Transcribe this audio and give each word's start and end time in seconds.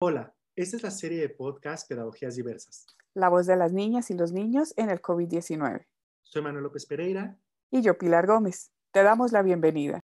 Hola, 0.00 0.32
esta 0.54 0.76
es 0.76 0.84
la 0.84 0.92
serie 0.92 1.20
de 1.20 1.28
podcast 1.28 1.88
Pedagogías 1.88 2.36
Diversas. 2.36 2.86
La 3.14 3.28
voz 3.28 3.48
de 3.48 3.56
las 3.56 3.72
niñas 3.72 4.12
y 4.12 4.14
los 4.14 4.30
niños 4.30 4.72
en 4.76 4.90
el 4.90 5.02
COVID-19. 5.02 5.86
Soy 6.22 6.40
Manuel 6.40 6.62
López 6.62 6.86
Pereira. 6.86 7.36
Y 7.72 7.82
yo, 7.82 7.98
Pilar 7.98 8.28
Gómez. 8.28 8.70
Te 8.92 9.02
damos 9.02 9.32
la 9.32 9.42
bienvenida. 9.42 9.98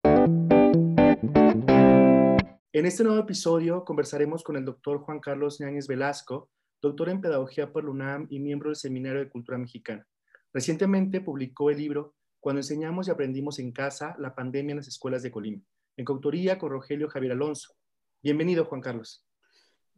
En 2.72 2.86
este 2.86 3.04
nuevo 3.04 3.20
episodio 3.20 3.84
conversaremos 3.84 4.42
con 4.42 4.56
el 4.56 4.64
doctor 4.64 5.00
Juan 5.00 5.20
Carlos 5.20 5.60
Ñáñez 5.60 5.86
Velasco, 5.86 6.48
doctor 6.80 7.10
en 7.10 7.20
Pedagogía 7.20 7.70
por 7.70 7.84
la 7.84 7.90
UNAM 7.90 8.28
y 8.30 8.40
miembro 8.40 8.70
del 8.70 8.76
Seminario 8.76 9.20
de 9.20 9.28
Cultura 9.28 9.58
Mexicana. 9.58 10.06
Recientemente 10.54 11.20
publicó 11.20 11.68
el 11.68 11.76
libro 11.76 12.14
Cuando 12.40 12.60
enseñamos 12.60 13.08
y 13.08 13.10
aprendimos 13.10 13.58
en 13.58 13.72
casa, 13.72 14.16
la 14.18 14.34
pandemia 14.34 14.72
en 14.72 14.78
las 14.78 14.88
escuelas 14.88 15.22
de 15.22 15.30
Colima, 15.30 15.60
en 15.98 16.06
coautoría 16.06 16.58
con 16.58 16.70
Rogelio 16.70 17.10
Javier 17.10 17.32
Alonso. 17.32 17.74
Bienvenido, 18.22 18.64
Juan 18.64 18.80
Carlos. 18.80 19.26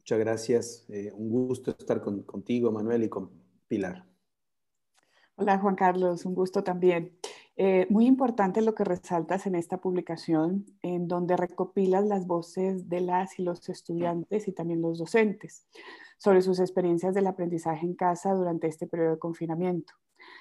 Muchas 0.05 0.19
gracias. 0.19 0.85
Eh, 0.91 1.11
un 1.15 1.31
gusto 1.31 1.71
estar 1.71 2.03
contigo, 2.03 2.71
Manuel, 2.71 3.05
y 3.05 3.09
con 3.09 3.31
Pilar. 3.67 4.05
Hola, 5.37 5.59
Juan 5.59 5.77
Carlos. 5.77 6.27
Un 6.27 6.35
gusto 6.35 6.63
también. 6.63 7.19
Eh, 7.57 7.87
muy 7.89 8.05
importante 8.05 8.61
lo 8.61 8.75
que 8.75 8.85
resaltas 8.85 9.47
en 9.47 9.55
esta 9.55 9.79
publicación, 9.79 10.67
en 10.83 11.09
donde 11.09 11.39
recopilas 11.39 12.05
las 12.05 12.27
voces 12.27 12.91
de 12.91 13.01
las 13.01 13.39
y 13.39 13.45
los 13.45 13.67
estudiantes 13.71 14.47
y 14.47 14.53
también 14.53 14.83
los 14.83 14.99
docentes 14.99 15.67
sobre 16.19 16.43
sus 16.43 16.61
experiencias 16.61 17.15
del 17.15 17.27
aprendizaje 17.27 17.87
en 17.87 17.95
casa 17.95 18.35
durante 18.35 18.67
este 18.67 18.87
periodo 18.87 19.13
de 19.13 19.19
confinamiento. 19.19 19.95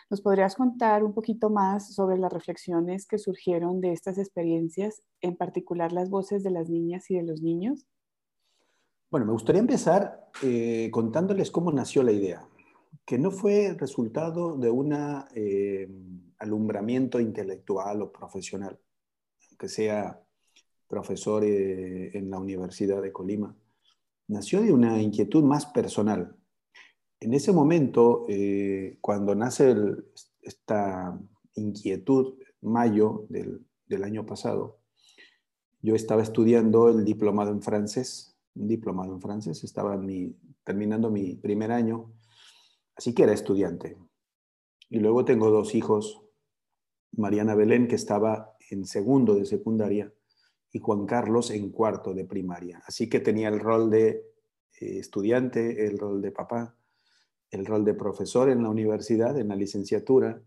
¿Nos 0.09 0.19
podrías 0.19 0.55
contar 0.55 1.05
un 1.05 1.13
poquito 1.13 1.49
más 1.49 1.95
sobre 1.95 2.17
las 2.17 2.33
reflexiones 2.33 3.07
que 3.07 3.17
surgieron 3.17 3.79
de 3.79 3.93
estas 3.93 4.17
experiencias, 4.17 5.03
en 5.21 5.37
particular 5.37 5.93
las 5.93 6.09
voces 6.09 6.43
de 6.43 6.51
las 6.51 6.69
niñas 6.69 7.09
y 7.09 7.15
de 7.15 7.23
los 7.23 7.41
niños? 7.41 7.87
Bueno, 9.13 9.27
me 9.27 9.33
gustaría 9.33 9.61
empezar 9.61 10.31
eh, 10.41 10.89
contándoles 10.91 11.51
cómo 11.51 11.71
nació 11.71 12.01
la 12.01 12.11
idea, 12.11 12.49
que 13.05 13.19
no 13.19 13.29
fue 13.29 13.75
resultado 13.77 14.57
de 14.57 14.71
un 14.71 14.91
eh, 15.35 15.87
alumbramiento 16.39 17.19
intelectual 17.19 18.01
o 18.01 18.11
profesional, 18.11 18.79
que 19.59 19.69
sea 19.69 20.19
profesor 20.87 21.43
eh, 21.43 22.17
en 22.17 22.31
la 22.31 22.39
Universidad 22.39 23.03
de 23.03 23.11
Colima. 23.11 23.55
Nació 24.29 24.63
de 24.63 24.73
una 24.73 24.99
inquietud 24.99 25.43
más 25.43 25.67
personal. 25.67 26.35
En 27.19 27.35
ese 27.35 27.51
momento, 27.51 28.25
cuando 28.99 29.35
nace 29.35 29.75
esta 30.41 31.15
inquietud, 31.53 32.39
mayo 32.61 33.27
del, 33.29 33.63
del 33.85 34.03
año 34.05 34.25
pasado, 34.25 34.79
yo 35.83 35.93
estaba 35.93 36.23
estudiando 36.23 36.89
el 36.89 37.05
diplomado 37.05 37.51
en 37.51 37.61
francés 37.61 38.32
un 38.55 38.67
diplomado 38.67 39.13
en 39.13 39.21
francés, 39.21 39.63
estaba 39.63 39.99
terminando 40.63 41.09
mi 41.09 41.35
primer 41.35 41.71
año, 41.71 42.13
así 42.95 43.13
que 43.13 43.23
era 43.23 43.33
estudiante. 43.33 43.97
Y 44.89 44.99
luego 44.99 45.25
tengo 45.25 45.49
dos 45.49 45.75
hijos, 45.75 46.21
Mariana 47.11 47.55
Belén, 47.55 47.87
que 47.87 47.95
estaba 47.95 48.55
en 48.69 48.85
segundo 48.85 49.35
de 49.35 49.45
secundaria, 49.45 50.13
y 50.71 50.79
Juan 50.79 51.05
Carlos 51.05 51.51
en 51.51 51.71
cuarto 51.71 52.13
de 52.13 52.25
primaria. 52.25 52.81
Así 52.85 53.07
que 53.07 53.19
tenía 53.19 53.49
el 53.49 53.59
rol 53.59 53.91
de 53.91 54.09
eh, 54.79 54.99
estudiante, 54.99 55.85
el 55.85 55.99
rol 55.99 56.21
de 56.21 56.31
papá, 56.31 56.75
el 57.51 57.65
rol 57.65 57.85
de 57.85 57.93
profesor 57.93 58.49
en 58.49 58.63
la 58.63 58.69
universidad, 58.69 59.37
en 59.37 59.49
la 59.49 59.55
licenciatura, 59.55 60.41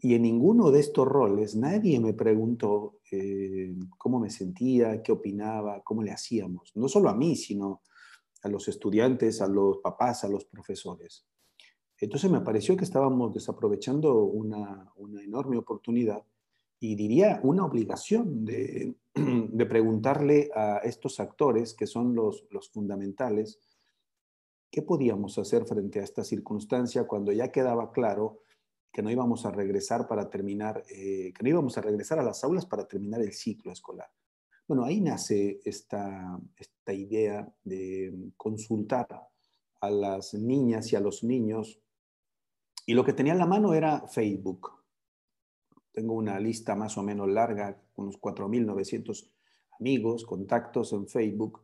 y 0.00 0.14
en 0.14 0.22
ninguno 0.22 0.70
de 0.70 0.80
estos 0.80 1.06
roles 1.06 1.56
nadie 1.56 1.98
me 1.98 2.14
preguntó 2.14 3.00
eh, 3.10 3.74
cómo 3.96 4.20
me 4.20 4.30
sentía, 4.30 5.02
qué 5.02 5.10
opinaba, 5.10 5.82
cómo 5.82 6.02
le 6.02 6.12
hacíamos. 6.12 6.70
No 6.76 6.88
solo 6.88 7.08
a 7.08 7.14
mí, 7.14 7.34
sino 7.34 7.82
a 8.42 8.48
los 8.48 8.68
estudiantes, 8.68 9.40
a 9.40 9.48
los 9.48 9.78
papás, 9.78 10.22
a 10.22 10.28
los 10.28 10.44
profesores. 10.44 11.26
Entonces 12.00 12.30
me 12.30 12.40
pareció 12.42 12.76
que 12.76 12.84
estábamos 12.84 13.34
desaprovechando 13.34 14.22
una, 14.22 14.92
enorme 15.20 15.56
oportunidad 15.56 16.22
y 16.78 16.94
diría 16.94 17.40
una 17.42 17.64
obligación 17.64 18.44
de, 18.44 18.94
preguntarle 19.68 20.48
a 20.54 20.78
estos 20.78 21.18
actores, 21.18 21.74
que 21.74 21.88
son 21.88 22.14
los, 22.14 22.46
los 22.50 22.70
fundamentales, 22.70 23.58
qué 24.70 24.82
podíamos 24.82 25.38
hacer 25.38 25.64
frente 25.64 25.98
a 25.98 26.04
esta 26.04 26.22
circunstancia 26.22 27.04
cuando 27.04 27.32
ya 27.32 27.50
quedaba 27.50 27.90
claro 27.90 28.42
que 28.92 29.02
no 29.02 29.10
íbamos 29.10 29.44
a 29.46 29.50
regresar 29.50 30.08
para 30.08 30.28
terminar, 30.28 30.84
eh, 30.90 31.32
que 31.34 31.42
no 31.42 31.48
íbamos 31.48 31.76
a 31.78 31.82
regresar 31.82 32.18
a 32.18 32.22
las 32.22 32.42
aulas 32.44 32.66
para 32.66 32.86
terminar 32.86 33.20
el 33.20 33.32
ciclo 33.32 33.72
escolar. 33.72 34.10
Bueno, 34.66 34.84
ahí 34.84 35.00
nace 35.00 35.60
esta, 35.64 36.38
esta 36.56 36.92
idea 36.92 37.50
de 37.64 38.32
consultar 38.36 39.08
a 39.80 39.90
las 39.90 40.34
niñas 40.34 40.92
y 40.92 40.96
a 40.96 41.00
los 41.00 41.24
niños. 41.24 41.80
Y 42.86 42.94
lo 42.94 43.04
que 43.04 43.12
tenía 43.12 43.32
en 43.32 43.38
la 43.38 43.46
mano 43.46 43.74
era 43.74 44.06
Facebook. 44.08 44.70
Tengo 45.92 46.14
una 46.14 46.38
lista 46.38 46.74
más 46.74 46.98
o 46.98 47.02
menos 47.02 47.28
larga, 47.28 47.80
unos 47.96 48.20
4.900 48.20 49.30
amigos, 49.78 50.24
contactos 50.24 50.92
en 50.92 51.08
Facebook, 51.08 51.62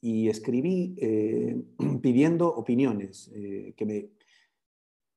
y 0.00 0.28
escribí 0.28 0.94
eh, 0.98 1.62
pidiendo 2.02 2.48
opiniones, 2.48 3.30
eh, 3.34 3.74
que 3.76 3.86
me 3.86 4.10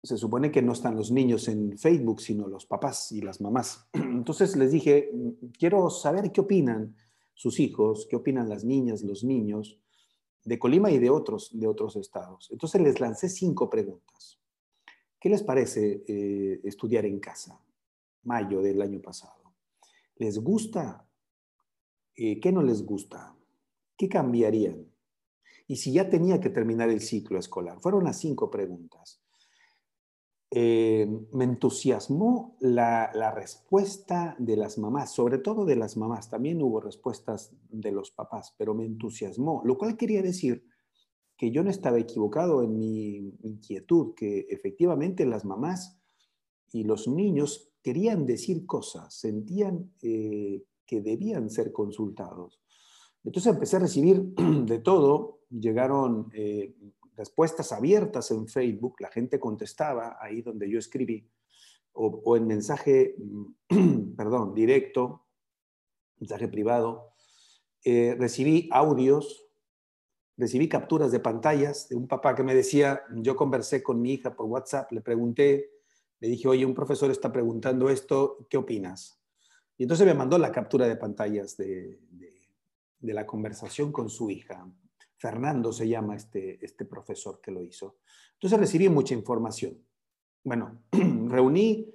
se 0.04 0.18
supone 0.18 0.52
que 0.52 0.62
no 0.62 0.74
están 0.74 0.98
los 0.98 1.12
niños 1.12 1.48
en 1.48 1.78
Facebook, 1.78 2.20
sino 2.20 2.48
los 2.48 2.66
papás 2.66 3.14
y 3.14 3.22
las 3.22 3.40
mamás. 3.40 3.88
Entonces 3.94 4.56
les 4.58 4.72
dije, 4.72 5.10
quiero 5.58 5.90
saber 5.90 6.32
qué 6.34 6.42
opinan 6.42 6.96
sus 7.34 7.60
hijos, 7.62 8.06
qué 8.10 8.18
opinan 8.18 8.50
las 8.50 8.66
niñas, 8.66 9.02
los 9.02 9.24
niños 9.24 9.80
de 10.44 10.60
Colima 10.60 10.92
y 10.92 11.00
de 11.00 11.10
otros, 11.10 11.58
de 11.58 11.68
otros 11.68 11.96
estados. 11.96 12.50
Entonces 12.52 12.82
les 12.82 13.00
lancé 13.00 13.30
cinco 13.30 13.70
preguntas. 13.70 14.40
¿Qué 15.20 15.30
les 15.30 15.42
parece 15.42 16.04
eh, 16.06 16.60
estudiar 16.66 17.06
en 17.06 17.22
casa? 17.22 17.58
Mayo 18.24 18.62
del 18.62 18.82
año 18.82 19.02
pasado. 19.02 19.54
¿Les 20.18 20.38
gusta? 20.38 21.08
Eh, 22.16 22.42
¿Qué 22.42 22.52
no 22.52 22.62
les 22.62 22.86
gusta? 22.86 23.34
¿Qué 23.98 24.10
cambiarían? 24.10 24.86
Y 25.66 25.78
si 25.78 25.94
ya 25.94 26.10
tenía 26.10 26.42
que 26.42 26.50
terminar 26.50 26.90
el 26.90 27.00
ciclo 27.00 27.40
escolar. 27.40 27.80
Fueron 27.80 28.04
las 28.04 28.20
cinco 28.20 28.52
preguntas. 28.52 29.23
Eh, 30.56 31.08
me 31.32 31.46
entusiasmó 31.46 32.56
la, 32.60 33.12
respuesta 33.36 34.36
de 34.38 34.56
las 34.56 34.78
mamás, 34.78 35.12
sobre 35.12 35.40
todo 35.40 35.66
de 35.66 35.76
las 35.76 35.98
mamás. 35.98 36.30
También 36.30 36.62
hubo 36.62 36.80
respuestas 36.80 37.56
de 37.72 37.92
los 37.92 38.12
papás, 38.12 38.54
pero 38.56 38.76
me 38.76 38.86
entusiasmó, 38.86 39.64
lo 39.66 39.80
cual 39.80 39.98
quería 39.98 40.22
decir 40.22 40.64
que 41.36 41.50
yo 41.50 41.64
no 41.64 41.72
estaba 41.72 41.98
equivocado 41.98 42.62
en 42.62 42.78
mi 42.78 43.36
inquietud, 43.42 44.14
que 44.14 44.46
efectivamente 44.48 45.26
las 45.26 45.44
mamás 45.44 46.00
y 46.72 46.84
los 46.84 47.08
niños 47.08 47.72
querían 47.82 48.28
decir 48.28 48.68
cosas, 48.68 49.12
sentían 49.12 49.92
eh, 50.04 50.66
que 50.86 51.02
debían 51.02 51.50
ser 51.50 51.72
consultados. 51.72 52.62
Entonces 53.24 53.54
empecé 53.54 53.78
a 53.78 53.80
recibir 53.80 54.22
de 54.66 54.78
todo, 54.78 55.40
llegaron 55.50 56.30
eh, 56.36 56.76
respuestas 57.16 57.72
abiertas 57.72 58.32
en 58.32 58.48
Facebook, 58.48 58.96
la 59.00 59.10
gente 59.10 59.40
contestaba 59.40 60.18
ahí 60.20 60.42
donde 60.42 60.70
yo 60.70 60.80
escribí, 60.80 61.30
o, 61.94 62.36
en 62.36 62.48
mensaje, 62.48 63.16
perdón, 64.18 64.54
directo, 64.54 65.28
mensaje 66.20 66.48
privado. 66.48 67.14
Eh, 67.84 68.16
recibí 68.18 68.70
audios, 68.72 69.46
recibí 70.38 70.68
capturas 70.68 71.12
de 71.12 71.20
pantallas 71.20 71.90
de 71.90 71.96
un 71.96 72.08
papá 72.08 72.34
que 72.34 72.44
me 72.44 72.56
decía, 72.56 73.04
yo 73.16 73.36
conversé 73.36 73.84
con 73.84 74.02
mi 74.02 74.14
hija 74.14 74.36
por 74.36 74.48
WhatsApp, 74.48 74.92
le 74.92 75.02
pregunté, 75.02 75.72
le 76.20 76.30
dije, 76.30 76.48
oye, 76.48 76.66
un 76.66 76.74
profesor 76.74 77.12
está 77.12 77.32
preguntando 77.32 77.90
esto, 77.90 78.48
¿qué 78.50 78.58
opinas? 78.58 79.22
Y 79.78 79.84
entonces 79.84 80.08
me 80.08 80.14
mandó 80.14 80.38
la 80.38 80.52
captura 80.52 80.88
de 80.88 80.96
pantallas 80.96 81.58
de 81.58 82.00
la 83.02 83.26
conversación 83.28 83.92
con 83.92 84.10
su 84.10 84.30
hija. 84.30 84.66
Fernando 85.24 85.72
se 85.72 85.88
llama 85.88 86.18
este, 86.18 86.60
este 86.66 86.84
profesor 86.84 87.40
que 87.40 87.50
lo 87.50 87.64
hizo. 87.64 88.00
Entonces 88.34 88.60
recibí 88.60 88.90
mucha 88.90 89.14
información. 89.14 89.82
Bueno, 90.44 90.84
reuní 90.92 91.90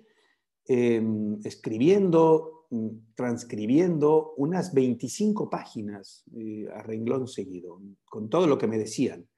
em, 0.65 1.39
escribiendo, 1.45 2.69
mm, 2.71 2.89
transcribiendo 3.15 4.33
unas 4.39 4.73
25 4.73 5.51
páginas 5.51 6.25
eh, 6.35 6.71
a 6.73 6.83
renglón 6.83 7.29
seguido, 7.29 7.83
con 8.07 8.31
todo 8.31 8.47
lo 8.47 8.57
que 8.57 8.67
me 8.67 8.79
decían. 8.79 9.29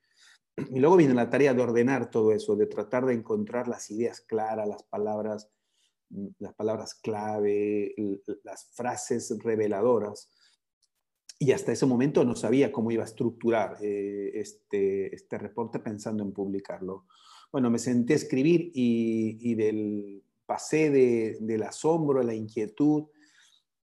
Y 0.56 0.78
luego 0.78 0.96
viene 0.96 1.14
la 1.14 1.28
tarea 1.28 1.52
de 1.52 1.62
ordenar 1.62 2.10
todo 2.12 2.30
eso, 2.30 2.54
de 2.54 2.66
tratar 2.68 3.06
de 3.06 3.14
encontrar 3.14 3.66
las 3.66 3.90
ideas 3.90 4.20
claras, 4.20 4.68
las 4.68 4.84
palabras, 4.84 5.50
mm, 6.10 6.28
las 6.38 6.54
palabras 6.54 6.94
clave, 6.94 7.92
las 8.44 8.70
frases 8.72 9.36
reveladoras 9.42 10.30
y 11.42 11.52
hasta 11.52 11.72
ese 11.72 11.86
momento 11.86 12.22
no 12.22 12.36
sabía 12.36 12.70
cómo 12.70 12.90
iba 12.90 13.02
a 13.02 13.06
estructurar 13.06 13.78
eh, 13.80 14.30
este, 14.34 15.14
este 15.14 15.38
reporte 15.38 15.78
pensando 15.78 16.22
en 16.22 16.32
publicarlo. 16.32 17.06
Bueno, 17.50 17.70
me 17.70 17.78
senté 17.78 18.12
a 18.12 18.16
escribir 18.16 18.70
y, 18.74 19.38
y 19.40 19.54
del, 19.54 20.22
pasé 20.44 20.90
de, 20.90 21.38
del 21.40 21.62
asombro, 21.62 22.22
la 22.22 22.34
inquietud, 22.34 23.04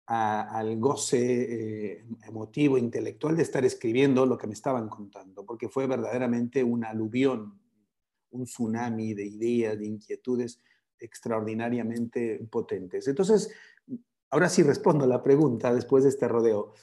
al 0.06 0.78
goce 0.78 1.94
eh, 1.94 2.04
emotivo, 2.28 2.78
intelectual 2.78 3.34
de 3.36 3.42
estar 3.42 3.64
escribiendo 3.64 4.24
lo 4.24 4.38
que 4.38 4.46
me 4.46 4.52
estaban 4.52 4.88
contando, 4.88 5.44
porque 5.44 5.68
fue 5.68 5.86
verdaderamente 5.88 6.62
un 6.62 6.84
aluvión, 6.84 7.58
un 8.30 8.44
tsunami 8.44 9.14
de 9.14 9.26
ideas, 9.26 9.78
de 9.78 9.86
inquietudes 9.86 10.60
extraordinariamente 10.98 12.46
potentes. 12.50 13.08
Entonces, 13.08 13.52
ahora 14.30 14.48
sí 14.48 14.62
respondo 14.62 15.06
a 15.06 15.08
la 15.08 15.22
pregunta 15.22 15.74
después 15.74 16.04
de 16.04 16.10
este 16.10 16.28
rodeo. 16.28 16.74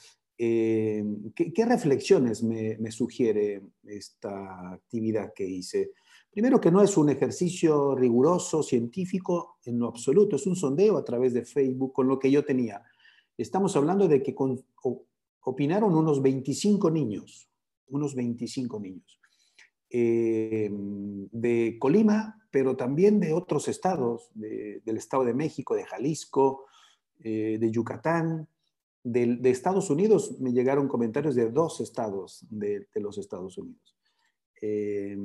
Eh, 0.42 1.04
¿qué, 1.34 1.66
reflexiones 1.66 2.42
me, 2.42 2.90
sugiere 2.90 3.60
esta 3.84 4.72
actividad 4.72 5.34
que 5.34 5.44
hice? 5.44 5.90
Primero 6.30 6.58
que 6.58 6.70
no 6.70 6.80
es 6.80 6.96
un 6.96 7.10
ejercicio 7.10 7.94
riguroso, 7.94 8.62
científico, 8.62 9.58
en 9.66 9.78
lo 9.78 9.88
absoluto, 9.88 10.36
es 10.36 10.46
un 10.46 10.56
sondeo 10.56 10.96
a 10.96 11.04
través 11.04 11.34
de 11.34 11.44
Facebook 11.44 11.92
con 11.92 12.08
lo 12.08 12.18
que 12.18 12.30
yo 12.30 12.42
tenía. 12.42 12.82
Estamos 13.36 13.76
hablando 13.76 14.08
de 14.08 14.22
que 14.22 14.34
opinaron 15.42 15.94
unos 15.94 16.22
25 16.22 16.90
niños, 16.90 17.50
unos 17.88 18.14
25 18.14 18.80
niños, 18.80 19.20
eh, 19.90 20.70
de 20.72 21.76
Colima, 21.78 22.40
pero 22.50 22.76
también 22.76 23.20
de 23.20 23.34
otros 23.34 23.68
estados, 23.68 24.30
del 24.32 24.96
Estado 24.96 25.24
de 25.24 25.34
México, 25.34 25.74
de 25.74 25.84
Jalisco, 25.84 26.64
eh, 27.22 27.58
de 27.60 27.70
Yucatán, 27.70 28.48
de, 29.02 29.38
Estados 29.50 29.90
Unidos. 29.90 30.40
Me 30.40 30.52
llegaron 30.52 30.88
comentarios 30.88 31.34
de 31.34 31.50
dos 31.50 31.80
estados 31.80 32.46
de, 32.50 32.86
los 32.94 33.18
Estados 33.18 33.58
Unidos. 33.58 33.96
Eh, 34.62 35.16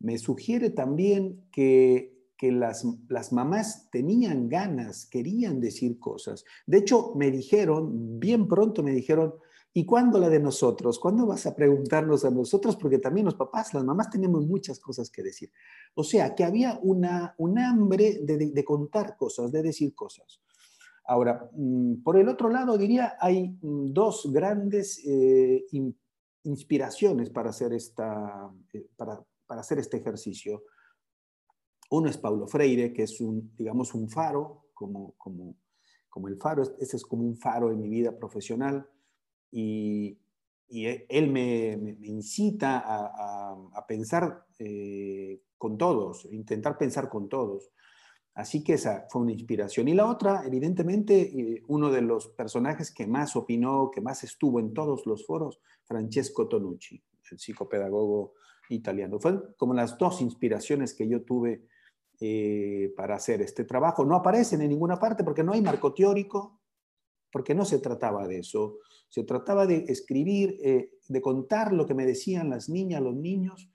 me 0.00 0.18
sugiere 0.18 0.70
también 0.70 1.48
que 1.52 2.14
que 2.36 2.50
las, 2.50 2.84
las 3.08 3.32
mamás 3.32 3.88
tenían 3.90 4.48
ganas, 4.48 5.06
querían 5.06 5.60
decir 5.60 5.98
cosas. 5.98 6.44
De 6.66 6.78
hecho, 6.78 7.12
me 7.14 7.30
dijeron, 7.30 8.18
bien 8.18 8.48
pronto 8.48 8.82
me 8.82 8.90
dijeron, 8.90 9.34
¿y 9.72 9.86
cuándo 9.86 10.18
la 10.18 10.28
de 10.28 10.40
nosotros? 10.40 10.98
¿Cuándo 10.98 11.26
vas 11.26 11.46
a 11.46 11.54
preguntarnos 11.54 12.24
a 12.24 12.30
nosotros? 12.30 12.76
Porque 12.76 12.98
también 12.98 13.26
los 13.26 13.34
papás, 13.34 13.74
las 13.74 13.84
mamás 13.84 14.10
tenemos 14.10 14.46
muchas 14.46 14.80
cosas 14.80 15.10
que 15.10 15.22
decir. 15.22 15.50
O 15.94 16.04
sea, 16.04 16.34
que 16.34 16.44
había 16.44 16.78
una, 16.82 17.34
un 17.38 17.58
hambre 17.58 18.20
de, 18.22 18.64
contar 18.64 19.16
cosas, 19.16 19.52
de 19.52 19.62
decir 19.62 19.94
cosas. 19.94 20.40
Ahora, 21.06 21.50
mm, 21.52 22.02
por 22.02 22.18
el 22.18 22.28
otro 22.28 22.48
lado, 22.48 22.78
diría, 22.78 23.16
hay 23.20 23.48
mm, 23.60 23.92
dos 23.92 24.30
grandes 24.32 25.02
eh, 25.06 25.64
inspiraciones 26.44 27.30
para 27.30 27.50
hacer, 27.50 27.72
esta, 27.72 28.50
eh, 28.72 28.86
para, 28.96 29.22
para 29.46 29.60
hacer 29.60 29.78
este 29.78 29.98
ejercicio. 29.98 30.64
Uno 31.90 32.08
es 32.08 32.16
Paulo 32.16 32.46
Freire, 32.46 32.92
que 32.92 33.02
es 33.02 33.20
un, 33.20 33.54
digamos, 33.56 33.94
un 33.94 34.08
faro, 34.08 34.66
como, 34.72 35.14
como, 35.16 35.56
como 36.08 36.28
el 36.28 36.36
faro, 36.36 36.62
ese 36.80 36.96
es 36.96 37.04
como 37.04 37.24
un 37.24 37.36
faro 37.36 37.70
en 37.70 37.80
mi 37.80 37.88
vida 37.88 38.16
profesional 38.16 38.88
y, 39.50 40.18
y 40.68 40.86
e, 40.86 41.06
él 41.08 41.30
me, 41.30 41.76
me, 41.76 41.96
incita 42.06 42.78
a, 42.78 43.56
a, 43.72 43.86
pensar 43.86 44.46
eh, 44.58 45.42
con 45.56 45.78
todos, 45.78 46.26
intentar 46.30 46.76
pensar 46.78 47.08
con 47.08 47.28
todos. 47.28 47.70
Así 48.34 48.64
que 48.64 48.74
esa 48.74 49.06
fue 49.10 49.22
una 49.22 49.32
inspiración. 49.32 49.86
Y 49.86 49.94
la 49.94 50.06
otra, 50.06 50.42
evidentemente, 50.44 51.20
eh, 51.20 51.62
uno 51.68 51.90
de 51.90 52.02
los 52.02 52.28
personajes 52.28 52.90
que 52.90 53.06
más 53.06 53.36
opinó, 53.36 53.90
que 53.92 54.00
más 54.00 54.24
estuvo 54.24 54.58
en 54.58 54.74
todos 54.74 55.06
los 55.06 55.24
foros, 55.24 55.60
Francesco 55.84 56.48
Tonucci, 56.48 57.00
el 57.30 57.38
psicopedagogo 57.38 58.34
italiano. 58.70 59.20
Fueron 59.20 59.54
como 59.56 59.74
las 59.74 59.96
dos 59.98 60.20
inspiraciones 60.20 60.94
que 60.94 61.08
yo 61.08 61.22
tuve 61.22 61.68
eh, 62.20 62.92
para 62.96 63.16
hacer 63.16 63.40
este 63.42 63.64
trabajo. 63.64 64.04
No 64.04 64.16
aparecen 64.16 64.62
en 64.62 64.70
ninguna 64.70 64.98
parte 64.98 65.22
porque 65.22 65.44
no 65.44 65.52
hay 65.52 65.62
marco 65.62 65.94
teórico, 65.94 66.60
porque 67.30 67.54
no 67.54 67.64
se 67.64 67.78
trataba 67.78 68.26
de 68.26 68.38
eso. 68.38 68.78
Se 69.08 69.24
trataba 69.24 69.66
de 69.66 69.84
escribir, 69.88 70.56
eh, 70.62 70.90
de 71.08 71.20
contar 71.20 71.72
lo 71.72 71.86
que 71.86 71.94
me 71.94 72.06
decían 72.06 72.50
las 72.50 72.68
niñas, 72.68 73.02
los 73.02 73.14
niños, 73.14 73.70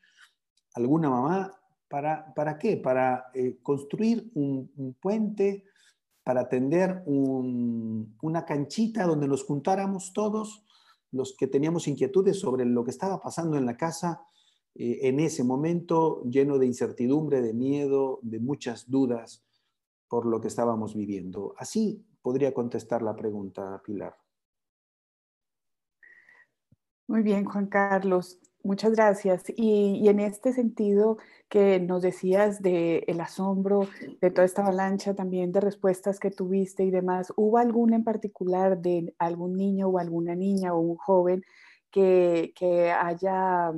alguna 0.74 1.10
mamá. 1.10 1.59
¿Para, 1.90 2.34
para 2.34 2.58
qué? 2.58 2.78
Para 2.78 3.32
eh, 3.34 3.58
construir 3.64 4.32
un, 4.36 4.96
puente, 5.02 5.66
para 6.24 6.42
atender 6.42 7.04
una 7.06 8.46
canchita 8.46 9.06
donde 9.06 9.28
nos 9.28 9.44
juntáramos 9.44 10.14
todos 10.14 10.64
los 11.12 11.36
que 11.36 11.48
teníamos 11.48 11.88
inquietudes 11.88 12.40
sobre 12.40 12.66
lo 12.66 12.84
que 12.84 12.92
estaba 12.92 13.20
pasando 13.20 13.58
en 13.58 13.66
la 13.66 13.76
casa 13.76 14.22
eh, 14.76 15.00
en 15.10 15.20
ese 15.20 15.44
momento 15.44 16.24
lleno 16.24 16.60
de 16.60 16.68
incertidumbre, 16.68 17.42
de 17.42 17.54
miedo, 17.54 18.20
de 18.22 18.40
muchas 18.40 18.90
dudas 18.90 19.44
por 20.08 20.26
lo 20.26 20.40
que 20.40 20.48
estábamos 20.48 20.96
viviendo. 20.96 21.56
Así 21.58 22.06
podría 22.22 22.54
contestar 22.54 23.02
la 23.02 23.16
pregunta, 23.16 23.82
Pilar. 23.84 24.16
Muy 27.08 27.24
bien, 27.24 27.46
Juan 27.46 27.66
Carlos. 27.66 28.40
Muchas 28.64 28.92
gracias. 28.92 29.44
Y, 29.56 30.08
en 30.10 30.20
este 30.20 30.52
sentido 30.54 31.18
que 31.48 31.80
nos 31.80 32.02
decías 32.02 32.62
del 32.62 33.04
el 33.08 33.22
asombro, 33.22 33.88
de 34.22 34.32
toda 34.32 34.46
esta 34.46 34.62
avalancha 34.62 35.16
también 35.16 35.52
de 35.52 35.62
respuestas 35.62 36.20
que 36.20 36.30
tuviste 36.30 36.84
y 36.84 36.92
demás, 36.92 37.32
¿hubo 37.38 37.58
alguna 37.58 37.96
en 37.96 38.04
particular 38.04 38.78
de 38.82 39.14
algún 39.18 39.56
niño 39.56 39.88
o 39.88 39.98
alguna 39.98 40.36
niña 40.36 40.74
o 40.74 40.80
un 40.80 40.98
joven 40.98 41.44
que, 41.90 42.52
que 42.56 42.92
haya 42.92 43.72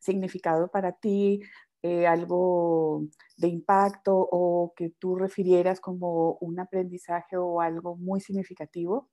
significado 0.00 0.68
para 0.68 0.92
ti, 0.92 1.40
eh, 1.82 2.06
algo 2.06 3.04
de 3.36 3.48
impacto 3.48 4.16
o 4.16 4.72
que 4.76 4.90
tú 4.98 5.14
refirieras 5.14 5.80
como 5.80 6.34
un 6.40 6.58
aprendizaje 6.58 7.36
o 7.36 7.60
algo 7.60 7.96
muy 7.96 8.20
significativo? 8.20 9.08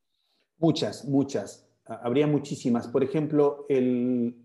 Muchas, 0.58 1.06
muchas. 1.06 1.67
Habría 1.88 2.28
muchísimas. 2.28 2.88
Por 2.88 3.04
ejemplo, 3.04 3.66
el, 3.70 4.36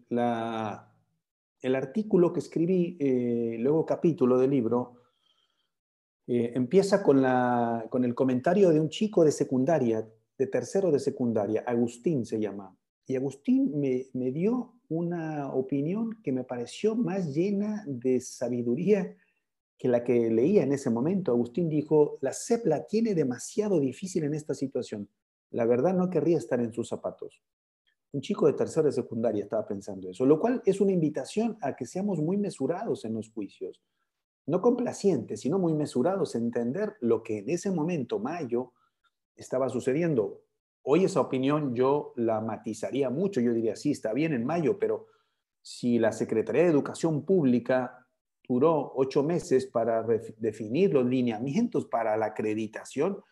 el 1.60 1.74
artículo 1.74 2.32
que 2.32 2.40
escribí, 2.40 2.96
eh, 3.00 3.56
luego 3.58 3.84
capítulo 3.84 4.38
del 4.38 4.50
libro, 4.50 4.94
eh, 6.26 6.52
empieza 6.54 7.02
con, 7.02 7.20
la, 7.20 7.86
con 7.90 8.04
el 8.04 8.14
comentario 8.14 8.70
de 8.70 8.80
un 8.80 8.88
chico 8.88 9.24
de 9.24 9.32
secundaria, 9.32 10.08
de 10.38 10.46
tercero 10.46 10.90
de 10.92 11.00
secundaria, 11.00 11.64
Agustín 11.66 12.24
se 12.24 12.38
llama. 12.38 12.76
Y 13.06 13.16
Agustín 13.16 13.78
me, 13.78 14.06
me 14.12 14.30
dio 14.30 14.74
una 14.88 15.52
opinión 15.52 16.20
que 16.22 16.32
me 16.32 16.44
pareció 16.44 16.94
más 16.94 17.34
llena 17.34 17.84
de 17.86 18.20
sabiduría 18.20 19.16
que 19.76 19.88
la 19.88 20.04
que 20.04 20.30
leía 20.30 20.62
en 20.62 20.72
ese 20.72 20.90
momento. 20.90 21.32
Agustín 21.32 21.68
dijo, 21.68 22.18
la 22.20 22.32
CEP 22.32 22.66
la 22.66 22.86
tiene 22.86 23.14
demasiado 23.14 23.80
difícil 23.80 24.22
en 24.22 24.34
esta 24.34 24.54
situación. 24.54 25.08
La 25.52 25.66
verdad 25.66 25.94
no 25.94 26.10
querría 26.10 26.38
estar 26.38 26.60
en 26.60 26.72
sus 26.72 26.88
zapatos. 26.88 27.42
Un 28.12 28.20
chico 28.20 28.46
de 28.46 28.52
tercera 28.52 28.86
de 28.86 28.92
secundaria 28.92 29.44
estaba 29.44 29.66
pensando 29.66 30.10
eso, 30.10 30.26
lo 30.26 30.38
cual 30.38 30.62
es 30.66 30.80
una 30.80 30.92
invitación 30.92 31.56
a 31.62 31.74
que 31.74 31.86
seamos 31.86 32.20
muy 32.20 32.36
mesurados 32.36 33.04
en 33.04 33.14
los 33.14 33.30
juicios. 33.30 33.80
No 34.46 34.60
complacientes, 34.60 35.40
sino 35.40 35.58
muy 35.58 35.72
mesurados, 35.72 36.34
entender 36.34 36.96
lo 37.00 37.22
que 37.22 37.38
en 37.38 37.48
ese 37.48 37.70
momento, 37.70 38.18
mayo, 38.18 38.72
estaba 39.36 39.68
sucediendo. 39.68 40.42
Hoy 40.82 41.04
esa 41.04 41.20
opinión 41.20 41.74
yo 41.74 42.12
la 42.16 42.40
matizaría 42.40 43.08
mucho, 43.08 43.40
yo 43.40 43.54
diría, 43.54 43.76
sí, 43.76 43.92
está 43.92 44.12
bien 44.12 44.32
en 44.32 44.44
mayo, 44.44 44.78
pero 44.78 45.06
si 45.62 45.98
la 45.98 46.12
Secretaría 46.12 46.62
de 46.62 46.70
Educación 46.70 47.24
Pública 47.24 48.06
duró 48.46 48.92
ocho 48.96 49.22
meses 49.22 49.66
para 49.66 50.02
definir 50.02 50.92
los 50.92 51.06
lineamientos 51.06 51.86
para 51.86 52.16
la 52.16 52.26
acreditación, 52.26 53.22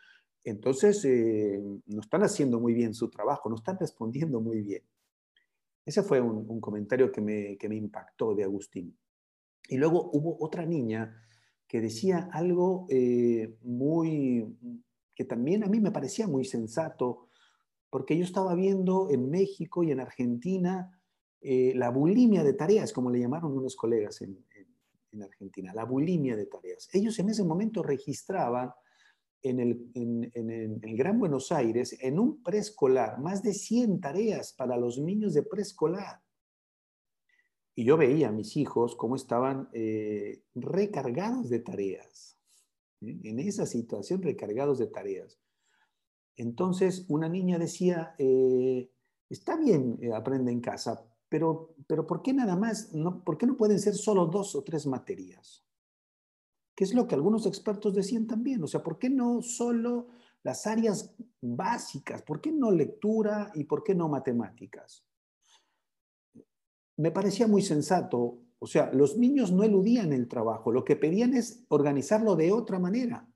entonces 0.45 1.05
eh, 1.05 1.61
no 1.87 2.01
están 2.01 2.23
haciendo 2.23 2.61
muy 2.61 2.75
bien 2.75 2.95
su 2.95 3.11
trabajo, 3.11 3.49
no 3.49 3.57
están 3.57 3.79
respondiendo 3.79 4.41
muy 4.41 4.63
bien. 4.63 4.83
Ese 5.85 6.03
fue 6.03 6.21
un, 6.21 6.61
comentario 6.61 7.11
que 7.11 7.21
me, 7.21 7.57
que 7.57 7.69
me 7.69 7.77
impactó 7.77 8.35
de 8.35 8.45
Agustín. 8.45 8.97
Y 9.69 9.77
luego 9.77 10.11
hubo 10.13 10.37
otra 10.41 10.67
niña 10.67 11.17
que 11.71 11.81
decía 11.81 12.29
algo 12.33 12.87
eh, 12.91 13.57
muy, 13.63 14.45
que 15.15 15.25
también 15.25 15.63
a 15.63 15.69
mí 15.69 15.81
me 15.81 15.93
parecía 15.93 16.27
muy 16.27 16.45
sensato, 16.45 17.29
porque 17.89 18.19
yo 18.19 18.25
estaba 18.25 18.55
viendo 18.57 19.09
en 19.11 19.31
México 19.31 19.85
y 19.85 19.93
en 19.93 20.01
Argentina 20.01 21.01
eh, 21.41 21.73
la 21.77 21.91
bulimia 21.91 22.43
de 22.43 22.55
tareas, 22.55 22.93
como 22.93 23.09
le 23.11 23.21
llamaron 23.21 23.57
unos 23.57 23.77
colegas 23.77 24.21
en, 24.21 24.45
Argentina, 25.23 25.73
la 25.75 25.85
bulimia 25.85 26.37
de 26.37 26.47
tareas. 26.47 26.89
Ellos 26.93 27.19
en 27.19 27.31
ese 27.31 27.45
momento 27.45 27.83
registraban 27.83 28.73
en 29.43 29.61
el, 29.61 29.91
en 29.95 30.51
el, 30.83 30.97
Gran 30.97 31.19
Buenos 31.19 31.53
Aires, 31.53 31.97
en 32.01 32.19
un 32.19 32.43
preescolar, 32.43 33.19
más 33.19 33.43
de 33.43 33.55
100 33.55 34.01
tareas 34.01 34.53
para 34.53 34.77
los 34.77 34.99
niños 34.99 35.35
de 35.35 35.43
preescolar. 35.43 36.21
Y 37.75 37.85
yo 37.85 37.97
veía 37.97 38.29
a 38.29 38.33
mis 38.33 38.57
hijos 38.57 38.97
cómo 38.97 39.17
estaban 39.17 39.69
eh, 39.73 40.43
recargados 40.55 41.49
de 41.49 41.61
tareas, 41.61 42.39
en 43.01 43.39
esa 43.39 43.65
situación 43.65 44.23
recargados 44.23 44.79
de 44.79 44.87
tareas. 44.87 45.41
Entonces, 46.37 47.07
una 47.09 47.29
niña 47.29 47.59
decía, 47.59 48.15
eh, 48.19 48.91
está 49.29 49.57
bien, 49.57 49.99
eh, 50.03 50.13
aprende 50.13 50.53
en 50.53 50.61
casa, 50.61 51.07
pero, 51.29 51.75
pero 51.87 52.07
¿por 52.07 52.23
qué 52.23 52.33
nada 52.33 52.57
más? 52.57 52.93
No, 52.93 53.23
¿Por 53.25 53.39
qué 53.39 53.47
no 53.47 53.57
pueden 53.57 53.79
ser 53.79 53.95
solo 53.95 54.27
dos 54.27 54.55
o 54.55 54.63
tres 54.63 54.87
materias? 54.87 55.65
Que 56.81 56.85
es 56.85 56.95
lo 56.95 57.07
que 57.07 57.15
algunos 57.15 57.45
expertos 57.45 57.93
decían 57.93 58.27
también. 58.27 58.65
O 58.65 58.67
sea, 58.67 58.83
¿por 58.83 58.99
qué 58.99 59.11
no 59.11 59.43
solo 59.43 60.07
las 60.43 60.67
áreas 60.67 61.15
básicas. 61.41 62.23
¿Por 62.23 62.41
qué 62.41 62.53
no 62.53 62.71
lectura 62.71 63.51
y 63.55 63.65
por 63.65 63.83
qué 63.83 63.95
no 63.95 64.09
matemáticas? 64.09 65.05
Me 66.97 67.11
parecía 67.11 67.47
muy 67.47 67.63
sensato. 67.63 68.39
O 68.59 68.67
sea, 68.67 68.91
los 68.93 69.17
niños 69.17 69.53
no 69.53 69.63
eludían 69.63 70.13
el 70.13 70.29
trabajo, 70.29 70.71
lo 70.71 70.85
que 70.85 70.97
pedían 70.97 71.33
es 71.35 71.65
organizarlo 71.69 72.37
de 72.37 72.53
otra 72.53 72.79
manera. 72.79 73.27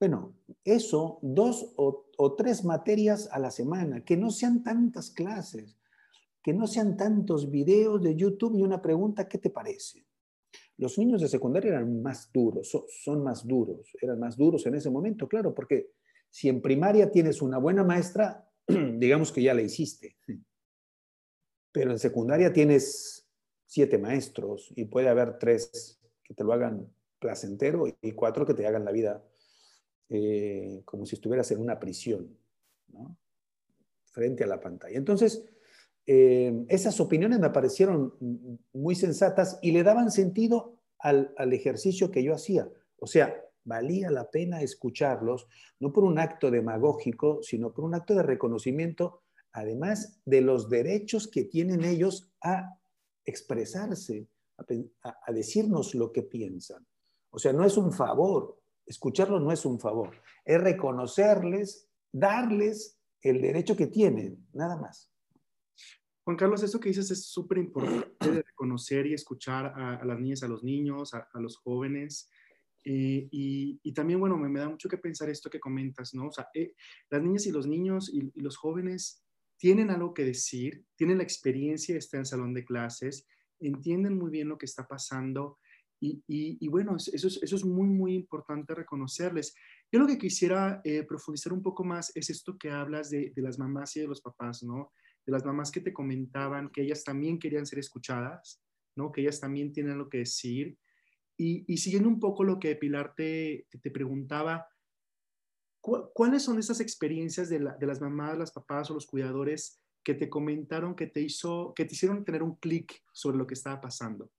Bueno, 0.00 0.34
eso, 0.64 1.20
dos 1.22 1.74
o, 1.76 2.34
tres 2.36 2.64
materias 2.64 3.28
a 3.30 3.38
la 3.38 3.52
semana, 3.52 4.04
que 4.04 4.16
no 4.16 4.30
sean 4.30 4.64
tantas 4.64 5.10
clases, 5.10 5.78
que 6.42 6.52
no 6.52 6.66
sean 6.66 6.96
tantos 6.96 7.50
videos 7.50 8.02
de 8.02 8.16
YouTube 8.16 8.56
y 8.56 8.62
una 8.62 8.82
pregunta, 8.82 9.28
¿qué 9.28 9.38
te 9.38 9.50
parece? 9.50 10.07
Los 10.78 10.96
niños 10.96 11.20
de 11.20 11.28
secundaria 11.28 11.70
eran 11.70 12.02
más 12.02 12.30
duros, 12.32 12.70
son, 13.04 13.22
más 13.22 13.46
duros, 13.46 13.96
eran 14.00 14.18
más 14.18 14.36
duros 14.36 14.64
en 14.66 14.76
ese 14.76 14.90
momento, 14.90 15.28
claro, 15.28 15.52
porque 15.52 15.90
si 16.30 16.48
en 16.48 16.62
primaria 16.62 17.10
tienes 17.10 17.42
una 17.42 17.58
buena 17.58 17.82
maestra, 17.84 18.48
digamos 18.66 19.32
que 19.32 19.42
ya 19.42 19.54
la 19.54 19.62
hiciste. 19.62 20.16
Pero 21.72 21.90
en 21.90 21.98
secundaria 21.98 22.52
tienes 22.52 23.28
siete 23.66 23.98
maestros 23.98 24.72
y 24.76 24.84
puede 24.84 25.08
haber 25.08 25.38
tres 25.38 26.00
que 26.22 26.34
te 26.34 26.44
lo 26.44 26.52
hagan 26.52 26.88
placentero 27.18 27.86
y 28.00 28.12
cuatro 28.12 28.46
que 28.46 28.54
te 28.54 28.66
hagan 28.66 28.84
la 28.84 28.92
vida 28.92 29.22
eh, 30.10 30.82
como 30.86 31.04
si 31.04 31.16
estuvieras 31.16 31.50
en 31.50 31.60
una 31.60 31.78
prisión, 31.78 32.34
frente 34.04 34.44
a 34.44 34.46
la 34.46 34.58
pantalla. 34.58 34.96
Entonces, 34.96 35.44
eh, 36.10 36.64
esas 36.68 37.00
opiniones 37.00 37.38
me 37.38 37.50
parecieron 37.50 38.14
muy 38.72 38.94
sensatas 38.94 39.58
y 39.60 39.72
le 39.72 39.82
daban 39.82 40.10
sentido 40.10 40.78
al, 40.98 41.34
al 41.36 41.52
ejercicio 41.52 42.10
que 42.10 42.24
yo 42.24 42.32
hacía. 42.32 42.66
O 42.98 43.06
sea, 43.06 43.44
valía 43.62 44.10
la 44.10 44.30
pena 44.30 44.62
escucharlos, 44.62 45.46
no 45.80 45.92
por 45.92 46.04
un 46.04 46.18
acto 46.18 46.50
demagógico, 46.50 47.42
sino 47.42 47.74
por 47.74 47.84
un 47.84 47.94
acto 47.94 48.14
de 48.14 48.22
reconocimiento, 48.22 49.20
además 49.52 50.18
de 50.24 50.40
los 50.40 50.70
derechos 50.70 51.28
que 51.28 51.44
tienen 51.44 51.84
ellos 51.84 52.32
a 52.40 52.80
expresarse, 53.26 54.26
a, 55.02 55.14
a 55.26 55.32
decirnos 55.32 55.94
lo 55.94 56.10
que 56.10 56.22
piensan. 56.22 56.86
O 57.28 57.38
sea, 57.38 57.52
no 57.52 57.66
es 57.66 57.76
un 57.76 57.92
favor, 57.92 58.58
escucharlos 58.86 59.42
no 59.42 59.52
es 59.52 59.66
un 59.66 59.78
favor, 59.78 60.12
es 60.42 60.58
reconocerles, 60.58 61.86
darles 62.10 62.98
el 63.20 63.42
derecho 63.42 63.76
que 63.76 63.88
tienen, 63.88 64.48
nada 64.54 64.78
más. 64.78 65.10
Juan 66.28 66.36
Carlos, 66.36 66.62
eso 66.62 66.78
que 66.78 66.90
dices 66.90 67.10
es 67.10 67.24
súper 67.24 67.56
importante 67.56 68.30
de 68.30 68.42
reconocer 68.42 69.06
y 69.06 69.14
escuchar 69.14 69.72
a, 69.74 70.04
las 70.04 70.20
niñas, 70.20 70.42
a 70.42 70.48
los 70.48 70.62
niños, 70.62 71.14
a, 71.14 71.26
los 71.40 71.56
jóvenes. 71.56 72.28
Eh, 72.84 73.26
y, 73.30 73.92
también, 73.94 74.20
bueno, 74.20 74.36
me, 74.36 74.60
da 74.60 74.68
mucho 74.68 74.90
que 74.90 74.98
pensar 74.98 75.30
esto 75.30 75.48
que 75.48 75.58
comentas, 75.58 76.12
¿no? 76.12 76.26
O 76.26 76.30
sea, 76.30 76.48
eh, 76.52 76.74
las 77.08 77.22
niñas 77.22 77.46
y 77.46 77.50
los 77.50 77.66
niños 77.66 78.10
y, 78.12 78.30
y, 78.34 78.42
los 78.42 78.58
jóvenes 78.58 79.24
tienen 79.56 79.88
algo 79.88 80.12
que 80.12 80.26
decir, 80.26 80.84
tienen 80.96 81.16
la 81.16 81.24
experiencia 81.24 81.96
estar 81.96 82.18
en 82.18 82.26
salón 82.26 82.52
de 82.52 82.66
clases, 82.66 83.26
entienden 83.58 84.18
muy 84.18 84.30
bien 84.30 84.48
lo 84.48 84.58
que 84.58 84.66
está 84.66 84.86
pasando 84.86 85.58
y, 86.00 86.68
bueno, 86.68 86.96
eso 86.96 87.26
es, 87.26 87.42
eso 87.42 87.56
es 87.56 87.64
muy, 87.64 87.88
muy 87.88 88.14
importante 88.14 88.74
reconocerles. 88.74 89.54
Yo 89.90 89.98
lo 89.98 90.06
que 90.06 90.18
quisiera 90.18 90.80
eh, 90.84 91.02
profundizar 91.04 91.52
un 91.52 91.62
poco 91.62 91.84
más 91.84 92.14
es 92.14 92.30
esto 92.30 92.56
que 92.56 92.70
hablas 92.70 93.10
de, 93.10 93.32
de, 93.34 93.42
las 93.42 93.58
mamás 93.58 93.96
y 93.96 94.00
de 94.00 94.06
los 94.06 94.20
papás, 94.20 94.62
¿no? 94.62 94.92
De 95.28 95.32
las 95.32 95.44
mamás 95.44 95.70
que 95.70 95.82
te 95.82 95.92
comentaban 95.92 96.70
que 96.70 96.80
ellas 96.80 97.04
también 97.04 97.38
querían 97.38 97.66
ser 97.66 97.80
escuchadas, 97.80 98.62
¿no? 98.96 99.12
Que 99.12 99.20
ellas 99.20 99.38
también 99.38 99.74
tienen 99.74 99.98
lo 99.98 100.08
que 100.08 100.20
decir. 100.20 100.78
Y, 101.36 101.70
y 101.70 101.76
siguiendo 101.76 102.08
un 102.08 102.18
poco 102.18 102.44
lo 102.44 102.58
que 102.58 102.76
Pilar 102.76 103.12
te, 103.14 103.66
te 103.82 103.90
preguntaba, 103.90 104.66
¿cuáles 105.82 106.44
son 106.44 106.58
esas 106.58 106.80
experiencias 106.80 107.50
de, 107.50 107.58
de, 107.58 107.86
las 107.86 108.00
mamás, 108.00 108.38
las 108.38 108.52
papás 108.52 108.90
o 108.90 108.94
los 108.94 109.04
cuidadores 109.04 109.82
que 110.02 110.14
te 110.14 110.30
comentaron 110.30 110.96
que 110.96 111.08
te 111.08 111.20
hizo, 111.20 111.74
que 111.76 111.84
te 111.84 111.92
hicieron 111.92 112.24
tener 112.24 112.42
un 112.42 112.54
clic 112.54 113.02
sobre 113.12 113.36
lo 113.36 113.46
que 113.46 113.52
estaba 113.52 113.82
pasando? 113.82 114.30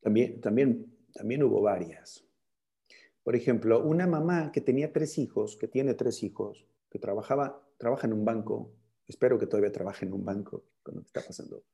También, 0.00 0.40
también, 0.40 0.96
también 1.12 1.42
hubo 1.42 1.60
varias. 1.60 2.26
Por 3.22 3.36
ejemplo, 3.36 3.84
una 3.84 4.06
mamá 4.06 4.50
que 4.50 4.62
tenía 4.62 4.94
tres 4.94 5.18
hijos, 5.18 5.58
que 5.58 5.68
tiene 5.68 5.92
tres 5.92 6.22
hijos, 6.22 6.66
que 6.88 6.98
trabajaba, 6.98 7.62
trabaja 7.76 8.06
en 8.06 8.14
un 8.14 8.24
banco, 8.24 8.79
espero 9.10 9.38
que 9.38 9.46
todavía 9.46 9.70
trabaje 9.70 10.06
en 10.06 10.12
un 10.12 10.24
banco 10.24 10.64
con 10.82 10.96
lo 10.96 11.00
que 11.02 11.06
está 11.06 11.24
pasando. 11.24 11.64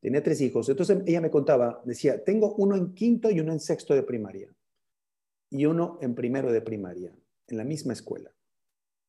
Tenía 0.00 0.22
tres 0.22 0.40
hijos. 0.40 0.68
Entonces 0.68 0.98
ella 1.06 1.20
me 1.20 1.30
contaba, 1.30 1.80
decía, 1.84 2.22
tengo 2.24 2.54
uno 2.56 2.76
en 2.76 2.92
quinto 2.92 3.30
y 3.30 3.40
uno 3.40 3.52
en 3.52 3.60
sexto 3.60 3.94
de 3.94 4.02
primaria. 4.02 4.52
Y 5.50 5.66
uno 5.66 5.98
en 6.00 6.14
primero 6.14 6.50
de 6.50 6.60
primaria, 6.60 7.14
en 7.46 7.56
la 7.56 7.64
misma 7.64 7.92
escuela. 7.92 8.34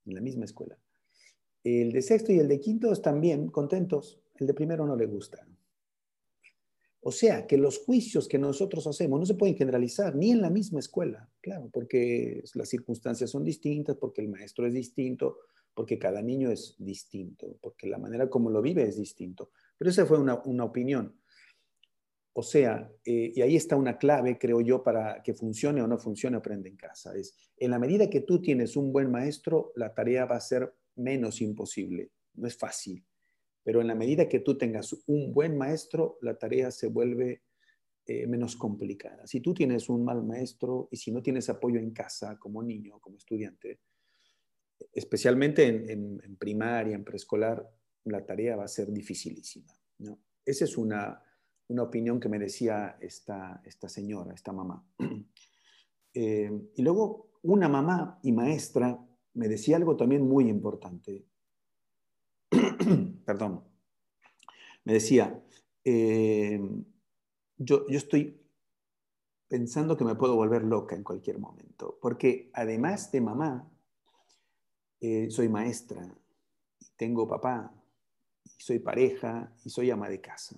En 0.05 0.13
la 0.13 0.21
misma 0.21 0.45
escuela. 0.45 0.77
El 1.63 1.91
de 1.91 2.01
sexto 2.01 2.31
y 2.31 2.39
el 2.39 2.47
de 2.47 2.59
quinto 2.59 2.91
están 2.91 3.21
bien, 3.21 3.47
contentos. 3.47 4.21
El 4.35 4.47
de 4.47 4.53
primero 4.53 4.85
no 4.85 4.95
le 4.95 5.05
gusta. 5.05 5.47
O 7.05 7.11
sea, 7.11 7.45
que 7.45 7.57
los 7.57 7.79
juicios 7.79 8.29
que 8.29 8.37
nosotros 8.37 8.87
hacemos 8.87 9.19
no 9.19 9.25
se 9.25 9.35
pueden 9.35 9.57
generalizar 9.57 10.15
ni 10.15 10.31
en 10.31 10.41
la 10.41 10.49
misma 10.49 10.79
escuela, 10.79 11.29
claro, 11.41 11.69
porque 11.71 12.43
las 12.53 12.69
circunstancias 12.69 13.29
son 13.29 13.43
distintas, 13.43 13.97
porque 13.97 14.21
el 14.21 14.29
maestro 14.29 14.65
es 14.65 14.73
distinto, 14.73 15.39
porque 15.73 15.97
cada 15.97 16.21
niño 16.21 16.51
es 16.51 16.75
distinto, 16.77 17.57
porque 17.61 17.87
la 17.87 17.97
manera 17.97 18.29
como 18.29 18.49
lo 18.49 18.61
vive 18.61 18.83
es 18.83 18.97
distinto. 18.97 19.51
Pero 19.77 19.89
esa 19.89 20.05
fue 20.05 20.19
una, 20.19 20.35
opinión. 20.63 21.19
O 22.33 22.43
sea, 22.43 22.91
eh, 23.05 23.31
y 23.35 23.41
ahí 23.41 23.55
está 23.55 23.75
una 23.75 23.97
clave, 23.97 24.37
creo 24.37 24.61
yo, 24.61 24.83
para 24.83 25.21
que 25.21 25.33
funcione 25.33 25.81
o 25.81 25.87
no 25.87 25.97
funcione 25.97 26.37
Aprende 26.37 26.69
en 26.69 26.77
Casa. 26.77 27.15
Es, 27.15 27.35
en 27.57 27.71
la 27.71 27.79
medida 27.79 28.09
que 28.09 28.21
tú 28.21 28.41
tienes 28.41 28.75
un 28.75 28.91
buen 28.91 29.11
maestro, 29.11 29.71
la 29.75 29.93
tarea 29.93 30.25
va 30.25 30.35
a 30.35 30.41
ser 30.41 30.73
menos 30.95 31.41
imposible. 31.41 32.11
No 32.35 32.47
es 32.47 32.57
fácil, 32.57 33.05
pero 33.63 33.81
en 33.81 33.87
la 33.87 33.95
medida 33.95 34.27
que 34.27 34.39
tú 34.39 34.57
tengas 34.57 34.95
un 35.07 35.33
buen 35.33 35.57
maestro, 35.57 36.17
la 36.21 36.37
tarea 36.37 36.71
se 36.71 36.87
vuelve 36.87 37.43
eh, 38.05 38.27
menos 38.27 38.57
complicada. 38.57 39.25
Si 39.27 39.39
tú 39.39 39.53
tienes 39.53 39.87
un 39.87 40.03
mal 40.03 40.23
maestro 40.23 40.89
y 40.91 40.97
si 40.97 41.11
no 41.11 41.21
tienes 41.21 41.49
apoyo 41.49 41.79
en 41.79 41.91
casa 41.91 42.37
como 42.37 42.61
niño, 42.61 42.99
como 42.99 43.17
estudiante, 43.17 43.79
especialmente 44.93 45.91
en, 45.91 46.35
primaria, 46.37 46.95
en 46.95 47.03
preescolar, 47.03 47.69
la 48.05 48.25
tarea 48.25 48.55
va 48.55 48.65
a 48.65 48.67
ser 48.67 48.91
dificilísima. 48.91 49.73
¿no? 49.99 50.19
Esa 50.45 50.65
es 50.65 50.77
una, 50.77 51.21
opinión 51.79 52.19
que 52.19 52.29
me 52.29 52.37
decía 52.37 52.97
esta, 53.01 53.61
esta 53.65 53.89
señora, 53.89 54.33
esta 54.33 54.51
mamá. 54.51 54.85
Eh, 56.15 56.51
y 56.75 56.83
luego 56.83 57.39
una 57.41 57.67
mamá 57.67 58.19
y 58.21 58.31
maestra 58.33 59.03
me 59.33 59.47
decía 59.47 59.77
algo 59.77 59.97
también 59.97 60.21
muy 60.21 60.47
importante. 60.47 61.25
perdón, 63.25 63.63
me 64.83 64.93
decía, 64.93 65.43
eh, 65.83 66.61
yo, 67.57 67.87
yo 67.87 67.97
estoy 67.97 68.39
pensando 69.47 69.95
que 69.97 70.03
me 70.03 70.15
puedo 70.15 70.35
volver 70.35 70.63
loca 70.63 70.95
en 70.95 71.03
cualquier 71.03 71.39
momento, 71.39 71.97
porque 72.01 72.49
además 72.53 73.11
de 73.11 73.21
mamá, 73.21 73.71
eh, 75.03 75.29
soy 75.29 75.49
maestra, 75.49 76.07
tengo 76.95 77.27
papá, 77.27 77.75
soy 78.57 78.79
pareja, 78.79 79.53
y 79.65 79.69
soy 79.69 79.91
ama 79.91 80.07
de 80.07 80.21
casa. 80.21 80.57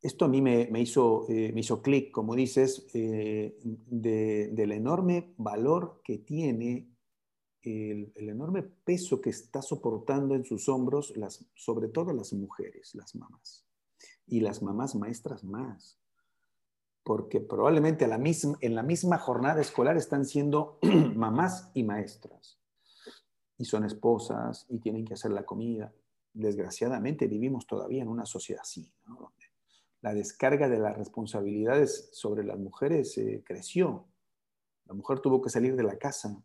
Esto 0.00 0.24
a 0.24 0.28
mí 0.28 0.40
me, 0.40 0.80
hizo, 0.80 1.26
eh, 1.28 1.52
me 1.52 1.60
hizo 1.60 1.82
clic, 1.82 2.10
como 2.10 2.34
dices, 2.34 2.88
del 2.92 4.72
enorme 4.72 5.34
valor 5.36 6.00
que 6.02 6.18
tiene 6.18 6.88
el, 7.62 8.12
enorme 8.16 8.62
peso 8.62 9.20
que 9.20 9.28
está 9.28 9.60
soportando 9.60 10.34
en 10.34 10.46
sus 10.46 10.70
hombros, 10.70 11.14
las, 11.16 11.44
sobre 11.54 11.88
todo 11.88 12.14
las 12.14 12.32
mujeres, 12.32 12.94
las 12.94 13.14
mamás, 13.14 13.66
y 14.26 14.40
las 14.40 14.62
mamás 14.62 14.94
maestras 14.94 15.44
más, 15.44 15.98
porque 17.04 17.40
probablemente 17.40 18.06
a 18.06 18.08
la 18.08 18.18
misma, 18.18 18.56
en 18.62 18.74
la 18.74 18.82
misma 18.82 19.18
jornada 19.18 19.60
escolar 19.60 19.98
están 19.98 20.24
siendo 20.24 20.78
mamás 21.14 21.70
y 21.74 21.84
maestras, 21.84 22.61
y 23.58 23.64
son 23.64 23.84
esposas 23.84 24.66
y 24.68 24.78
tienen 24.78 25.04
que 25.04 25.14
hacer 25.14 25.30
la 25.30 25.44
comida. 25.44 25.92
Desgraciadamente 26.32 27.26
vivimos 27.26 27.66
todavía 27.66 28.02
en 28.02 28.08
una 28.08 28.26
sociedad 28.26 28.62
así, 28.62 28.90
la 30.00 30.14
descarga 30.14 30.68
de 30.68 30.78
las 30.78 30.96
responsabilidades 30.96 32.08
sobre 32.12 32.42
las 32.42 32.58
mujeres 32.58 33.16
eh, 33.18 33.42
creció. 33.46 34.06
La 34.86 34.94
mujer 34.94 35.20
tuvo 35.20 35.40
que 35.40 35.48
salir 35.48 35.76
de 35.76 35.84
la 35.84 35.96
casa 35.96 36.42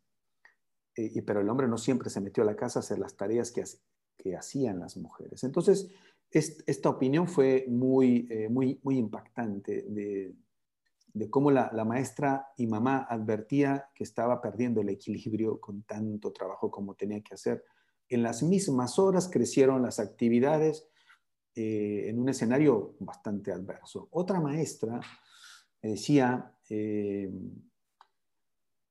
y, 0.95 1.21
pero 1.21 1.41
el 1.41 1.49
hombre 1.49 1.67
no 1.67 1.77
siempre 1.77 2.09
se 2.09 2.21
metió 2.21 2.43
a 2.43 2.45
la 2.45 2.55
casa 2.55 2.79
a 2.79 2.81
hacer 2.81 2.99
las 2.99 3.15
tareas 3.15 3.51
que, 3.51 3.63
que 4.17 4.35
hacían 4.35 4.79
las 4.79 4.97
mujeres. 4.97 5.43
Entonces, 5.43 5.89
esta 6.31 6.89
opinión 6.89 7.27
fue 7.27 7.65
muy, 7.67 8.27
eh, 8.29 8.49
muy, 8.49 8.79
muy 8.83 8.97
impactante 8.97 9.83
de, 9.83 10.33
de 11.13 11.29
cómo 11.29 11.51
la, 11.51 11.71
la, 11.73 11.85
maestra 11.85 12.49
y 12.57 12.67
mamá 12.67 13.07
advertía 13.09 13.89
que 13.95 14.03
estaba 14.03 14.41
perdiendo 14.41 14.81
el 14.81 14.89
equilibrio 14.89 15.59
con 15.59 15.83
tanto 15.83 16.31
trabajo 16.31 16.69
como 16.69 16.95
tenía 16.95 17.21
que 17.21 17.33
hacer. 17.33 17.63
En 18.09 18.23
las 18.23 18.43
mismas 18.43 18.99
horas 18.99 19.29
crecieron 19.29 19.81
las 19.81 19.99
actividades 19.99 20.87
eh, 21.59 22.07
en 22.07 22.19
un 22.19 22.29
escenario 22.29 22.95
bastante 22.99 23.51
adverso. 23.51 24.09
Otra 24.11 24.39
maestra 24.39 24.99
decía 25.81 26.53
eh, 26.69 27.31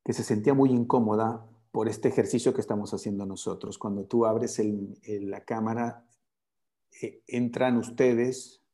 que 0.04 0.12
se 0.12 0.24
sentía 0.24 0.52
muy 0.52 0.70
incómoda 0.70 1.46
por 1.70 1.88
este 1.88 2.08
ejercicio 2.08 2.52
que 2.52 2.60
estamos 2.60 2.92
haciendo 2.92 3.24
nosotros. 3.24 3.78
Cuando 3.78 4.06
tú 4.06 4.26
abres 4.26 4.60
la 5.06 5.44
cámara, 5.44 6.08
eh, 7.00 7.22
entran 7.28 7.76
ustedes 7.76 8.64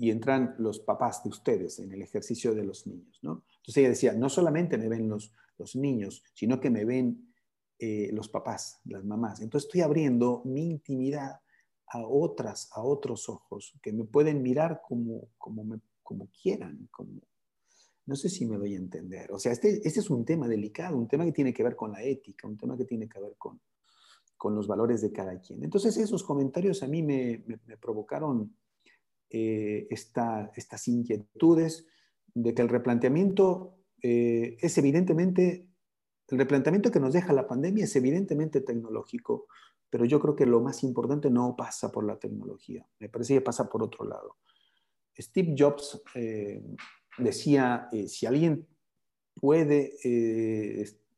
y 0.00 0.10
entran 0.10 0.54
los 0.58 0.80
papás 0.80 1.22
de 1.22 1.28
ustedes 1.28 1.78
en 1.78 1.92
el 1.92 2.00
ejercicio 2.00 2.54
de 2.54 2.64
los 2.64 2.86
niños. 2.86 3.18
¿no? 3.20 3.44
Entonces 3.58 3.76
ella 3.76 3.88
decía, 3.90 4.12
no 4.14 4.30
solamente 4.30 4.78
me 4.78 4.88
ven 4.88 5.10
los, 5.10 5.34
los 5.58 5.76
niños, 5.76 6.24
sino 6.32 6.58
que 6.58 6.70
me 6.70 6.86
ven 6.86 7.34
eh, 7.78 8.08
los 8.10 8.30
papás, 8.30 8.80
las 8.86 9.04
mamás. 9.04 9.42
Entonces 9.42 9.66
estoy 9.66 9.82
abriendo 9.82 10.40
mi 10.46 10.70
intimidad 10.70 11.42
a 11.88 12.06
otras, 12.06 12.70
a 12.72 12.82
otros 12.82 13.28
ojos, 13.28 13.78
que 13.82 13.92
me 13.92 14.04
pueden 14.04 14.42
mirar 14.42 14.80
como, 14.88 15.28
como, 15.36 15.64
me, 15.64 15.80
como 16.02 16.30
quieran, 16.30 16.88
como, 16.90 17.20
no 18.06 18.16
sé 18.16 18.30
si 18.30 18.46
me 18.46 18.56
doy 18.56 18.76
a 18.76 18.78
entender. 18.78 19.30
O 19.32 19.38
sea, 19.38 19.52
este, 19.52 19.86
este, 19.86 20.00
es 20.00 20.08
un 20.08 20.24
tema 20.24 20.48
delicado, 20.48 20.96
un 20.96 21.08
tema 21.08 21.26
que 21.26 21.32
tiene 21.32 21.52
que 21.52 21.62
ver 21.62 21.76
con 21.76 21.92
la 21.92 22.02
ética, 22.02 22.48
un 22.48 22.56
tema 22.56 22.74
que 22.74 22.86
tiene 22.86 23.06
que 23.06 23.20
ver 23.20 23.34
con, 23.36 23.60
con 24.38 24.54
los 24.54 24.66
valores 24.66 25.02
de 25.02 25.12
cada 25.12 25.38
quien. 25.40 25.62
Entonces, 25.62 25.98
esos 25.98 26.24
comentarios 26.24 26.82
a 26.82 26.88
mí 26.88 27.02
me, 27.02 27.44
me, 27.46 27.76
provocaron 27.76 28.56
eh, 29.30 29.86
estas 29.90 30.88
inquietudes 30.88 31.86
de 32.34 32.54
que 32.54 32.62
el 32.62 32.68
replanteamiento 32.68 33.80
eh, 34.02 34.56
es 34.60 34.78
evidentemente, 34.78 35.66
el 36.28 36.38
replanteamiento 36.38 36.90
que 36.90 37.00
nos 37.00 37.12
deja 37.12 37.32
la 37.32 37.46
pandemia 37.46 37.84
es 37.84 37.96
evidentemente 37.96 38.60
tecnológico, 38.60 39.46
pero 39.88 40.04
yo 40.04 40.20
creo 40.20 40.36
que 40.36 40.46
lo 40.46 40.60
más 40.60 40.82
importante 40.84 41.30
no 41.30 41.56
pasa 41.56 41.90
por 41.90 42.04
la 42.04 42.18
tecnología, 42.18 42.86
me 42.98 43.08
parece 43.08 43.34
que 43.34 43.40
pasa 43.40 43.68
por 43.68 43.82
otro 43.82 44.04
lado. 44.04 44.36
Steve 45.18 45.54
Jobs 45.58 46.00
eh, 46.14 46.62
decía, 47.18 47.88
eh, 47.92 48.08
si 48.08 48.26
alguien 48.26 48.66
puede 49.34 49.94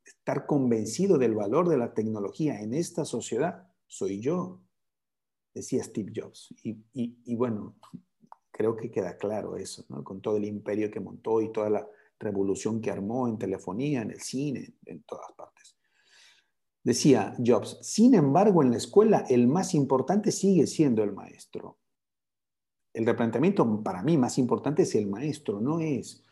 estar 0.04 0.46
convencido 0.46 1.18
del 1.18 1.34
valor 1.34 1.68
de 1.68 1.76
la 1.76 1.92
tecnología 1.92 2.60
en 2.60 2.74
esta 2.74 3.04
sociedad, 3.04 3.68
soy 3.86 4.20
yo, 4.20 4.60
decía 5.54 5.82
Steve 5.82 6.12
Jobs. 6.14 6.54
Y, 6.62 7.34
bueno, 7.34 7.76
creo 8.50 8.76
que 8.76 8.90
queda 8.90 9.16
claro 9.16 9.56
eso, 9.56 9.84
con 10.04 10.20
todo 10.20 10.36
el 10.36 10.44
imperio 10.44 10.90
que 10.90 11.00
montó 11.00 11.40
y 11.40 11.52
toda 11.52 11.70
la 11.70 11.88
revolución 12.18 12.80
que 12.80 12.90
armó 12.90 13.28
en 13.28 13.38
telefonía, 13.38 14.02
en 14.02 14.10
el 14.12 14.20
cine, 14.20 14.74
en 14.86 15.02
todas 15.02 15.32
partes. 15.32 15.76
Decía 16.84 17.34
Jobs, 17.44 17.78
sin 17.82 18.14
embargo, 18.14 18.62
en 18.62 18.70
la 18.70 18.76
escuela 18.76 19.24
el 19.28 19.46
más 19.46 19.74
importante 19.74 20.32
sigue 20.32 20.66
siendo 20.66 21.02
el 21.02 21.12
maestro 21.12 21.78
el 22.92 23.06
replanteamiento 23.06 23.82
para 23.82 24.02
mí 24.02 24.18
más 24.18 24.38
importante 24.38 24.82
es 24.82 24.94
el 24.94 25.06
maestro, 25.06 25.60
no 25.60 25.80
es, 25.80 26.22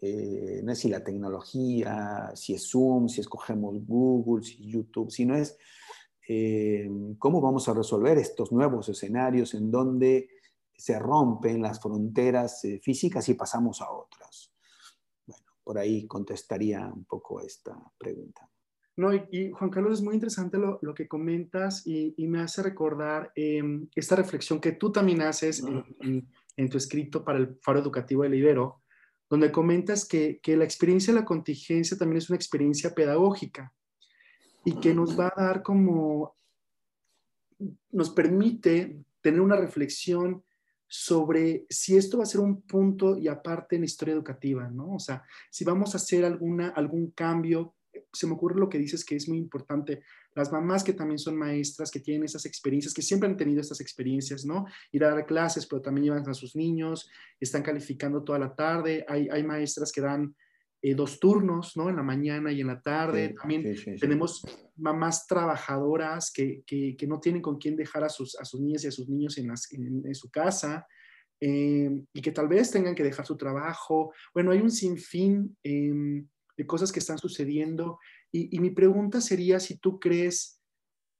eh, 0.00 0.60
no 0.62 0.72
es 0.72 0.78
si 0.78 0.88
la 0.88 1.02
tecnología, 1.02 2.30
si 2.34 2.54
es 2.54 2.68
Zoom, 2.70 3.08
si 3.08 3.20
escogemos 3.20 3.84
Google, 3.84 4.44
si 4.44 4.70
YouTube, 4.70 5.10
sino 5.10 5.34
es 5.34 5.56
eh, 6.26 6.88
cómo 7.18 7.40
vamos 7.40 7.68
a 7.68 7.74
resolver 7.74 8.18
estos 8.18 8.50
nuevos 8.52 8.88
escenarios 8.88 9.54
en 9.54 9.70
donde 9.70 10.28
se 10.76 10.98
rompen 10.98 11.62
las 11.62 11.80
fronteras 11.80 12.64
eh, 12.64 12.80
físicas 12.82 13.28
y 13.28 13.34
pasamos 13.34 13.80
a 13.80 13.90
otras. 13.90 14.52
Bueno, 15.26 15.46
por 15.62 15.78
ahí 15.78 16.06
contestaría 16.06 16.86
un 16.86 17.04
poco 17.04 17.40
esta 17.40 17.76
pregunta. 17.98 18.48
No, 18.96 19.12
y, 19.12 19.50
Juan 19.50 19.70
Carlos, 19.70 19.98
es 19.98 20.04
muy 20.04 20.14
interesante 20.14 20.56
lo, 20.56 20.94
que 20.94 21.08
comentas 21.08 21.84
y, 21.84 22.14
me 22.28 22.40
hace 22.40 22.62
recordar 22.62 23.32
em, 23.34 23.88
esta 23.94 24.14
reflexión 24.14 24.60
que 24.60 24.72
tú 24.72 24.92
también 24.92 25.20
haces 25.22 25.64
en, 26.00 26.70
tu 26.70 26.78
escrito 26.78 27.24
para 27.24 27.38
el 27.38 27.58
Faro 27.60 27.80
Educativo 27.80 28.22
de 28.22 28.36
Ibero, 28.36 28.82
donde 29.28 29.50
comentas 29.50 30.06
que, 30.06 30.38
que, 30.40 30.56
la 30.56 30.64
experiencia 30.64 31.12
de 31.12 31.20
la 31.20 31.26
contingencia 31.26 31.98
también 31.98 32.18
es 32.18 32.30
una 32.30 32.36
experiencia 32.36 32.94
pedagógica 32.94 33.74
y 34.64 34.78
que 34.80 34.94
nos 34.94 35.18
va 35.18 35.28
a 35.28 35.42
dar 35.42 35.62
como, 35.62 36.36
nos 37.90 38.10
permite 38.10 39.04
tener 39.20 39.40
una 39.40 39.56
reflexión 39.56 40.42
sobre 40.86 41.66
si 41.68 41.96
esto 41.96 42.18
va 42.18 42.24
a 42.24 42.26
ser 42.26 42.40
un 42.40 42.62
punto 42.62 43.16
y 43.16 43.28
aparte 43.28 43.76
en 43.76 43.82
la 43.82 43.86
historia 43.86 44.14
educativa, 44.14 44.68
¿no? 44.68 44.94
O 44.94 44.98
sea, 44.98 45.24
si 45.50 45.64
vamos 45.64 45.94
a 45.94 45.96
hacer 45.96 46.24
alguna, 46.24 46.68
algún 46.68 47.10
cambio 47.10 47.74
se 48.12 48.26
me 48.26 48.34
ocurre 48.34 48.58
lo 48.58 48.68
que 48.68 48.78
dices 48.78 49.04
que 49.04 49.16
es 49.16 49.28
muy 49.28 49.38
importante. 49.38 50.02
Las 50.34 50.52
mamás 50.52 50.82
que 50.82 50.92
también 50.92 51.18
son 51.18 51.36
maestras, 51.36 51.90
que 51.90 52.00
tienen 52.00 52.24
esas 52.24 52.46
experiencias, 52.46 52.94
que 52.94 53.02
siempre 53.02 53.28
han 53.28 53.36
tenido 53.36 53.60
estas 53.60 53.80
experiencias, 53.80 54.44
¿no? 54.44 54.66
Ir 54.92 55.04
a 55.04 55.10
dar 55.10 55.26
clases, 55.26 55.66
pero 55.66 55.82
también 55.82 56.06
llevan 56.06 56.28
a 56.28 56.34
sus 56.34 56.56
niños, 56.56 57.08
están 57.40 57.62
calificando 57.62 58.22
toda 58.22 58.38
la 58.38 58.54
tarde. 58.54 59.04
Hay, 59.08 59.28
hay 59.28 59.42
maestras 59.42 59.92
que 59.92 60.00
dan 60.00 60.34
eh, 60.86 60.94
dos 60.94 61.18
turnos, 61.18 61.78
¿no? 61.78 61.88
En 61.88 61.96
la 61.96 62.02
mañana 62.02 62.52
y 62.52 62.60
en 62.60 62.66
la 62.66 62.78
tarde. 62.78 63.34
también 63.40 63.74
tenemos 63.98 64.44
mamás 64.76 65.26
trabajadoras 65.26 66.30
que, 66.30 66.62
que, 66.66 66.94
que, 66.94 67.06
no 67.06 67.20
tienen 67.20 67.40
con 67.40 67.56
quién 67.56 67.74
dejar 67.74 68.04
a 68.04 68.10
sus, 68.10 68.38
a 68.38 68.44
sus 68.44 68.60
niñas 68.60 68.84
y 68.84 68.88
a 68.88 68.90
sus 68.90 69.08
niños 69.08 69.38
en, 69.38 69.50
en, 70.04 70.14
su 70.14 70.30
casa. 70.30 70.86
Eh, 71.40 71.90
y 72.12 72.20
que 72.20 72.32
tal 72.32 72.48
vez 72.48 72.70
tengan 72.70 72.94
que 72.94 73.02
dejar 73.02 73.24
su 73.24 73.34
trabajo. 73.38 74.12
Bueno, 74.34 74.50
hay 74.50 74.58
un 74.58 74.70
sinfín 74.70 75.56
eh, 75.64 76.22
de 76.54 76.66
cosas 76.66 76.92
que 76.92 77.00
están 77.00 77.16
sucediendo. 77.16 77.98
Y, 78.30 78.58
mi 78.60 78.70
pregunta 78.70 79.22
sería 79.22 79.60
si 79.60 79.78
tú 79.78 79.98
crees 79.98 80.60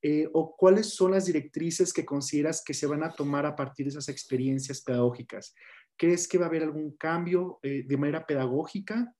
eh, 0.02 0.28
o 0.34 0.54
cuáles 0.56 0.94
son 0.94 1.12
las 1.12 1.24
directrices 1.24 1.90
que 1.94 2.04
consideras 2.04 2.62
que 2.62 2.74
se 2.74 2.86
van 2.86 3.02
a 3.02 3.14
tomar 3.14 3.46
a 3.46 3.56
partir 3.56 3.86
de 3.86 3.90
esas 3.90 4.10
experiencias 4.10 4.82
pedagógicas. 4.82 5.54
¿Crees 5.96 6.28
que 6.28 6.36
va 6.36 6.44
a 6.44 6.48
haber 6.48 6.64
algún 6.64 6.96
cambio 6.98 7.60
eh, 7.62 7.84
de 7.86 7.96
manera 7.96 8.26
pedagógica? 8.26 9.14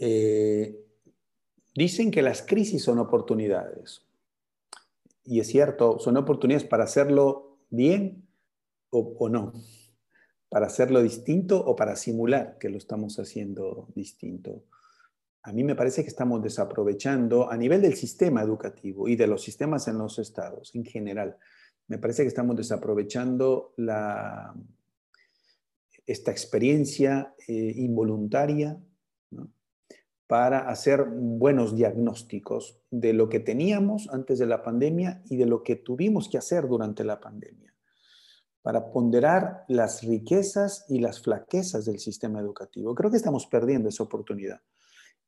Eh, 0.00 0.84
dicen 1.74 2.10
que 2.10 2.22
las 2.22 2.42
crisis 2.42 2.82
son 2.82 2.98
oportunidades. 2.98 4.02
Y 5.24 5.38
es 5.38 5.46
cierto, 5.46 6.00
son 6.00 6.16
oportunidades 6.16 6.66
para 6.66 6.84
hacerlo 6.84 7.58
bien 7.70 8.26
o, 8.90 9.14
o 9.18 9.28
no 9.28 9.52
para 10.50 10.66
hacerlo 10.66 11.00
distinto 11.00 11.64
o 11.64 11.76
para 11.76 11.96
simular 11.96 12.58
que 12.58 12.68
lo 12.68 12.76
estamos 12.76 13.18
haciendo 13.18 13.88
distinto. 13.94 14.64
A 15.42 15.52
mí 15.52 15.64
me 15.64 15.76
parece 15.76 16.02
que 16.02 16.08
estamos 16.08 16.42
desaprovechando 16.42 17.50
a 17.50 17.56
nivel 17.56 17.80
del 17.80 17.94
sistema 17.94 18.42
educativo 18.42 19.08
y 19.08 19.16
de 19.16 19.28
los 19.28 19.42
sistemas 19.42 19.86
en 19.88 19.96
los 19.96 20.18
estados 20.18 20.74
en 20.74 20.84
general. 20.84 21.38
Me 21.86 21.98
parece 21.98 22.22
que 22.22 22.28
estamos 22.28 22.56
desaprovechando 22.56 23.72
la, 23.76 24.52
esta 26.04 26.32
experiencia 26.32 27.32
eh, 27.46 27.72
involuntaria 27.76 28.76
para 30.30 30.68
hacer 30.70 31.06
buenos 31.10 31.74
diagnósticos 31.74 32.80
de 32.88 33.12
lo 33.12 33.28
que 33.28 33.40
teníamos 33.40 34.08
antes 34.12 34.38
de 34.38 34.46
la 34.46 34.62
pandemia 34.62 35.24
y 35.28 35.36
de 35.36 35.44
lo 35.44 35.64
que 35.64 35.74
tuvimos 35.74 36.28
que 36.28 36.38
hacer 36.38 36.68
durante 36.68 37.02
la 37.02 37.18
pandemia 37.18 37.74
para 38.62 38.92
ponderar 38.92 39.64
las 39.66 40.04
riquezas 40.04 40.84
y 40.88 41.00
las 41.00 41.20
flaquezas 41.20 41.84
del 41.84 41.98
sistema 41.98 42.38
educativo. 42.38 42.94
Creo 42.94 43.10
que 43.10 43.16
estamos 43.16 43.48
perdiendo 43.48 43.88
esa 43.88 44.04
oportunidad. 44.04 44.60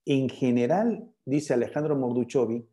En 0.05 0.29
general, 0.29 1.13
dice 1.25 1.53
Alejandro 1.53 1.97
Morduchovi, 1.97 2.65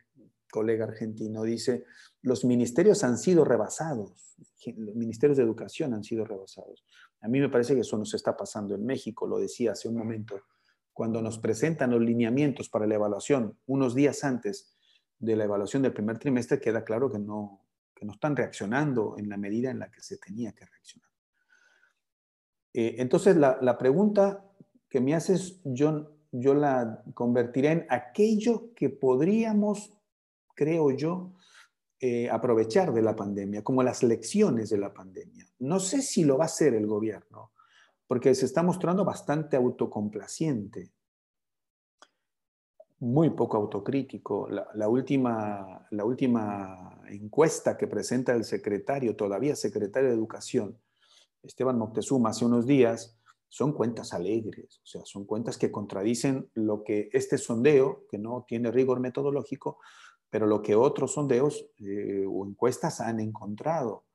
colega 0.51 0.85
argentino, 0.85 1.41
dice, 1.41 1.85
los 2.21 2.45
ministerios 2.45 3.03
han 3.03 3.17
sido 3.17 3.43
rebasados, 3.43 4.35
los 4.77 4.95
ministerios 4.95 5.37
de 5.37 5.43
educación 5.45 5.95
han 5.95 6.03
sido 6.03 6.25
rebasados. 6.25 6.85
A 7.21 7.27
mí 7.27 7.39
me 7.39 7.49
parece 7.49 7.73
que 7.73 7.81
eso 7.81 7.97
nos 7.97 8.13
está 8.13 8.37
pasando 8.37 8.75
en 8.75 8.85
México, 8.85 9.25
lo 9.25 9.39
decía 9.39 9.71
hace 9.71 9.87
un 9.87 9.95
momento, 9.95 10.39
cuando 10.99 11.21
nos 11.21 11.39
presentan 11.39 11.91
los 11.91 12.01
lineamientos 12.01 12.67
para 12.67 12.85
la 12.85 12.95
evaluación 12.95 13.57
unos 13.67 13.95
días 13.95 14.21
antes 14.25 14.75
de 15.17 15.38
la 15.38 15.45
evaluación 15.45 15.81
del 15.81 15.93
primer 15.93 16.19
trimestre, 16.19 16.59
queda 16.59 16.83
claro 16.83 17.09
que 17.09 17.17
no, 17.17 17.65
que 17.95 18.05
no 18.05 18.12
están 18.12 18.35
reaccionando 18.35 19.15
en 19.17 19.29
la 19.29 19.38
medida 19.38 19.71
en 19.71 19.79
la 19.79 19.89
que 19.89 20.01
se 20.01 20.17
tenía 20.17 20.51
que 20.51 20.65
reaccionar. 20.65 21.09
Eh, 22.73 22.95
entonces, 22.97 23.38
la, 23.38 23.77
pregunta 23.77 24.45
que 24.89 24.99
me 24.99 25.15
haces, 25.15 25.62
yo, 25.63 26.17
yo 26.33 26.53
la 26.53 27.01
convertiré 27.13 27.71
en 27.71 27.85
aquello 27.88 28.73
que 28.75 28.89
podríamos, 28.89 29.93
creo 30.53 30.91
yo, 30.91 31.31
eh, 32.01 32.29
aprovechar 32.29 32.91
de 32.91 33.03
la 33.03 33.15
pandemia, 33.15 33.63
como 33.63 33.83
las 33.83 34.03
lecciones 34.03 34.69
de 34.69 34.77
la 34.79 34.93
pandemia. 34.93 35.47
No 35.59 35.79
sé 35.79 36.01
si 36.01 36.25
lo 36.25 36.38
va 36.38 36.43
a 36.43 36.47
hacer 36.47 36.73
el 36.73 36.88
gobierno, 36.88 37.53
porque 38.10 38.34
se 38.34 38.48
está 38.48 38.63
mostrando 38.63 39.06
bastante 39.06 39.56
autocomplaciente 39.56 40.91
muy 43.02 43.30
poco 43.30 43.58
autocrítico. 43.58 44.50
La, 44.50 44.89
última, 44.89 45.86
la 45.91 46.06
última 46.06 47.00
encuesta 47.08 47.78
que 47.78 47.86
presenta 47.86 48.34
el 48.34 48.45
secretario, 48.45 49.15
todavía 49.15 49.56
secretario 49.56 50.10
de 50.10 50.15
Educación, 50.15 50.80
Esteban 51.43 51.78
Moctezuma, 51.78 52.32
hace 52.32 52.45
unos 52.45 52.65
días, 52.65 53.15
son 53.48 53.74
cuentas 53.74 54.12
alegres, 54.12 54.82
o 54.84 54.88
sea, 54.88 55.02
son 55.06 55.26
cuentas 55.26 55.60
que 55.60 55.72
contradicen 55.72 56.50
lo 56.56 56.84
que 56.84 57.10
este 57.13 57.38
sondeo, 57.38 58.08
que 58.10 58.17
no 58.17 58.43
tiene 58.48 58.72
rigor 58.72 59.02
metodológico, 59.02 59.78
pero 60.32 60.48
lo 60.48 60.63
que 60.63 60.76
otros 60.76 61.13
sondeos 61.13 61.63
eh, 61.78 62.26
o 62.28 62.43
encuestas 62.48 63.02
han 63.02 63.19
encontrado. 63.19 64.06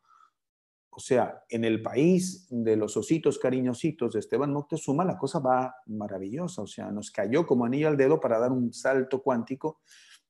O 0.97 1.01
sea, 1.01 1.43
en 1.49 1.65
el 1.65 1.83
país 1.83 2.47
de 2.51 2.77
los 2.77 2.97
ositos 2.97 3.39
cariñositos 3.39 4.13
de 4.13 4.21
Esteban 4.21 4.53
Moctezuma, 4.53 5.05
la 5.05 5.19
cosa 5.19 5.41
va 5.41 5.75
maravillosa. 5.87 6.63
O 6.63 6.67
sea, 6.67 6.93
nos 6.93 7.11
cayó 7.11 7.47
como 7.47 7.65
anillo 7.65 7.89
al 7.89 7.97
dedo 7.97 8.21
para 8.21 8.39
dar 8.39 8.53
un 8.53 8.73
salto 8.73 9.21
cuántico 9.21 9.81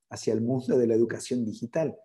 hacia 0.08 0.32
el 0.32 0.40
mundo 0.40 0.78
de 0.78 0.86
la 0.86 0.94
educación 0.94 1.44
digital. 1.44 1.96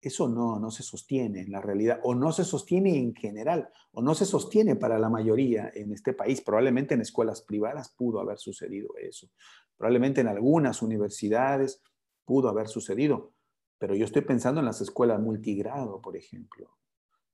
Eso 0.00 0.28
no, 0.28 0.58
no 0.58 0.70
se 0.70 0.82
sostiene 0.82 1.42
en 1.42 1.52
la 1.52 1.60
realidad, 1.60 2.00
o 2.02 2.14
no 2.14 2.32
se 2.32 2.44
sostiene 2.44 2.96
en 2.96 3.14
general, 3.14 3.68
o 3.92 4.00
no 4.00 4.14
se 4.14 4.24
sostiene 4.24 4.76
para 4.76 4.98
la 4.98 5.10
mayoría 5.10 5.70
en 5.74 5.92
este 5.92 6.14
país. 6.14 6.40
Probablemente 6.40 6.94
en 6.94 7.02
escuelas 7.02 7.42
privadas 7.42 7.94
pudo 7.94 8.18
haber 8.20 8.38
sucedido 8.38 8.88
eso. 8.98 9.28
Probablemente 9.76 10.22
en 10.22 10.28
algunas 10.28 10.80
universidades 10.80 11.82
pudo 12.24 12.48
haber 12.48 12.68
sucedido. 12.68 13.34
Pero 13.78 13.94
yo 13.94 14.06
estoy 14.06 14.22
pensando 14.22 14.60
en 14.60 14.66
las 14.66 14.80
escuelas 14.80 15.20
multigrado, 15.20 16.00
por 16.00 16.16
ejemplo, 16.16 16.78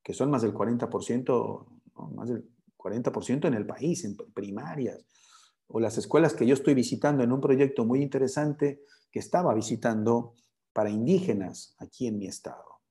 que 0.07 0.15
son 0.15 0.31
más 0.31 0.43
del 0.43 0.55
40%, 0.55 1.67
más 2.15 2.29
del 2.29 2.49
40% 2.77 3.49
en 3.49 3.55
el 3.55 3.67
país, 3.67 4.05
en 4.05 4.17
primarias, 4.17 5.05
o 5.67 5.81
las 5.81 5.99
escuelas 5.99 6.33
que 6.33 6.47
yo 6.47 6.55
estoy 6.55 6.75
visitando 6.75 7.25
en 7.25 7.33
un 7.33 7.41
proyecto 7.41 7.85
muy 7.85 8.03
interesante 8.03 8.85
que 9.11 9.19
estaba 9.19 9.53
visitando 9.53 10.35
para 10.73 10.91
indígenas 10.91 11.75
aquí 11.79 12.07
en 12.07 12.19
mi 12.19 12.29
estado. 12.29 12.83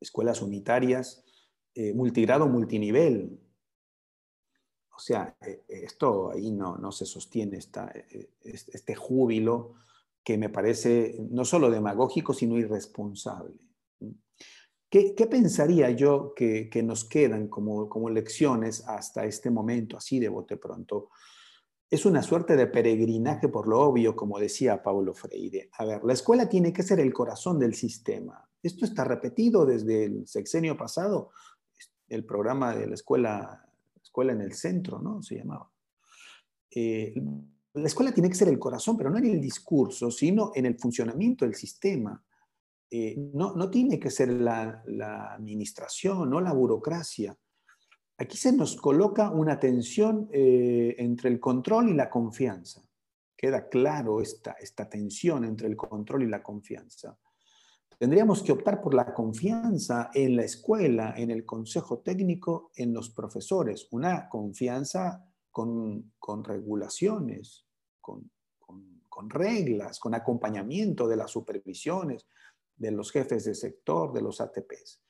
Escuelas 0.00 0.40
unitarias, 0.40 1.22
eh, 1.74 1.92
multigrado, 1.92 2.48
multinivel. 2.48 3.38
O 4.96 4.98
sea, 4.98 5.36
eh, 5.42 5.62
esto 5.68 6.30
ahí 6.30 6.52
no, 6.52 6.78
no 6.78 6.90
se 6.90 7.04
sostiene, 7.04 7.58
esta, 7.58 7.92
eh, 7.94 8.30
este 8.40 8.94
júbilo 8.94 9.74
que 10.24 10.38
me 10.38 10.48
parece 10.48 11.18
no 11.30 11.44
solo 11.44 11.70
demagógico, 11.70 12.32
sino 12.32 12.56
irresponsable. 12.56 13.67
¿Qué, 14.90 15.12
pensaría 15.30 15.90
yo 15.90 16.32
que, 16.34 16.70
nos 16.82 17.04
quedan 17.04 17.48
como, 17.48 18.08
lecciones 18.08 18.86
hasta 18.88 19.26
este 19.26 19.50
momento, 19.50 19.98
así 19.98 20.18
de 20.18 20.30
bote 20.30 20.56
pronto? 20.56 21.10
Es 21.90 22.06
una 22.06 22.22
suerte 22.22 22.56
de 22.56 22.66
peregrinaje 22.66 23.48
por 23.48 23.68
lo 23.68 23.80
obvio, 23.80 24.16
como 24.16 24.38
decía 24.38 24.82
Paulo 24.82 25.12
Freire. 25.12 25.68
A 25.78 25.84
ver, 25.84 26.04
la 26.04 26.14
escuela 26.14 26.48
tiene 26.48 26.72
que 26.72 26.82
ser 26.82 27.00
el 27.00 27.12
corazón 27.12 27.58
del 27.58 27.74
sistema. 27.74 28.48
Esto 28.62 28.86
está 28.86 29.04
repetido 29.04 29.66
desde 29.66 30.04
el 30.04 30.26
sexenio 30.26 30.76
pasado, 30.76 31.30
el 32.08 32.24
programa 32.24 32.74
de 32.74 32.86
la 32.86 32.94
escuela, 32.94 33.68
escuela 34.02 34.32
en 34.32 34.40
el 34.40 34.54
centro, 34.54 35.00
¿no? 35.00 35.22
Se 35.22 35.36
llamaba. 35.36 35.70
Eh, 36.70 37.14
la 37.74 37.86
escuela 37.86 38.12
tiene 38.12 38.30
que 38.30 38.34
ser 38.34 38.48
el 38.48 38.58
corazón, 38.58 38.96
pero 38.96 39.10
no 39.10 39.18
en 39.18 39.26
el 39.26 39.40
discurso, 39.40 40.10
sino 40.10 40.52
en 40.54 40.64
el 40.64 40.78
funcionamiento 40.78 41.44
del 41.44 41.54
sistema. 41.54 42.22
Eh, 42.90 43.16
no, 43.34 43.54
no, 43.54 43.70
tiene 43.70 43.98
que 43.98 44.10
ser 44.10 44.30
la, 44.32 44.82
administración, 45.34 46.30
no 46.30 46.40
la 46.40 46.52
burocracia. 46.52 47.36
Aquí 48.16 48.36
se 48.36 48.52
nos 48.52 48.76
coloca 48.76 49.30
una 49.30 49.60
tensión 49.60 50.28
eh, 50.32 50.96
entre 50.98 51.28
el 51.28 51.38
control 51.38 51.90
y 51.90 51.94
la 51.94 52.08
confianza. 52.08 52.82
Queda 53.36 53.68
claro 53.68 54.20
esta, 54.20 54.52
esta 54.52 54.88
tensión 54.88 55.44
entre 55.44 55.68
el 55.68 55.76
control 55.76 56.24
y 56.24 56.28
la 56.28 56.42
confianza. 56.42 57.16
Tendríamos 57.98 58.42
que 58.42 58.52
optar 58.52 58.80
por 58.80 58.94
la 58.94 59.12
confianza 59.12 60.10
en 60.14 60.36
la 60.36 60.44
escuela, 60.44 61.14
en 61.16 61.30
el 61.30 61.44
consejo 61.44 61.98
técnico, 61.98 62.70
en 62.76 62.94
los 62.94 63.10
profesores. 63.10 63.88
Una 63.90 64.28
confianza 64.28 65.24
con, 65.50 66.12
con 66.18 66.44
regulaciones, 66.44 67.66
con, 68.00 68.30
con, 68.58 69.02
con 69.08 69.28
reglas, 69.28 69.98
con 69.98 70.14
acompañamiento 70.14 71.08
de 71.08 71.16
las 71.16 71.30
supervisiones, 71.30 72.26
de 72.78 72.90
los 72.90 73.12
jefes 73.12 73.44
de 73.44 73.54
sector, 73.54 74.12
de 74.12 74.22
los 74.22 74.40
ATPs. 74.40 75.02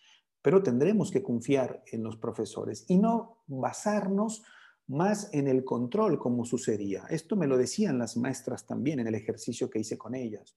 Pero 0.42 0.62
tendremos 0.62 1.10
que 1.10 1.22
confiar 1.22 1.82
en 1.86 2.02
los 2.02 2.16
profesores 2.16 2.84
y 2.88 2.98
no 2.98 3.42
basarnos 3.46 4.42
más 4.86 5.32
en 5.34 5.48
el 5.48 5.64
control 5.64 6.18
como 6.18 6.44
sucedía. 6.44 7.04
Esto 7.10 7.36
me 7.36 7.46
lo 7.46 7.58
decían 7.58 7.98
las 7.98 8.16
maestras 8.16 8.66
también 8.66 9.00
en 9.00 9.06
el 9.06 9.14
ejercicio 9.14 9.68
que 9.68 9.80
hice 9.80 9.98
con 9.98 10.14
ellas. 10.14 10.56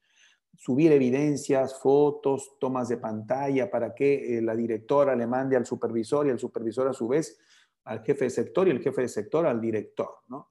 Subir 0.56 0.92
evidencias, 0.92 1.80
fotos, 1.80 2.58
tomas 2.60 2.88
de 2.88 2.98
pantalla 2.98 3.70
para 3.70 3.94
que 3.94 4.38
eh, 4.38 4.42
la 4.42 4.56
directora 4.56 5.16
le 5.16 5.28
mande 5.28 5.58
al 5.58 5.66
supervisor 5.66 6.28
y 6.28 6.30
el 6.30 6.40
supervisor 6.40 6.88
a 6.88 6.94
su 6.94 7.08
vez 7.08 7.38
al 7.84 8.04
jefe 8.04 8.26
de 8.26 8.30
sector 8.30 8.68
y 8.68 8.72
el 8.72 8.82
jefe 8.82 9.02
de 9.02 9.10
sector 9.10 9.46
al 9.46 9.60
director. 9.60 10.10
¿no? 10.30 10.51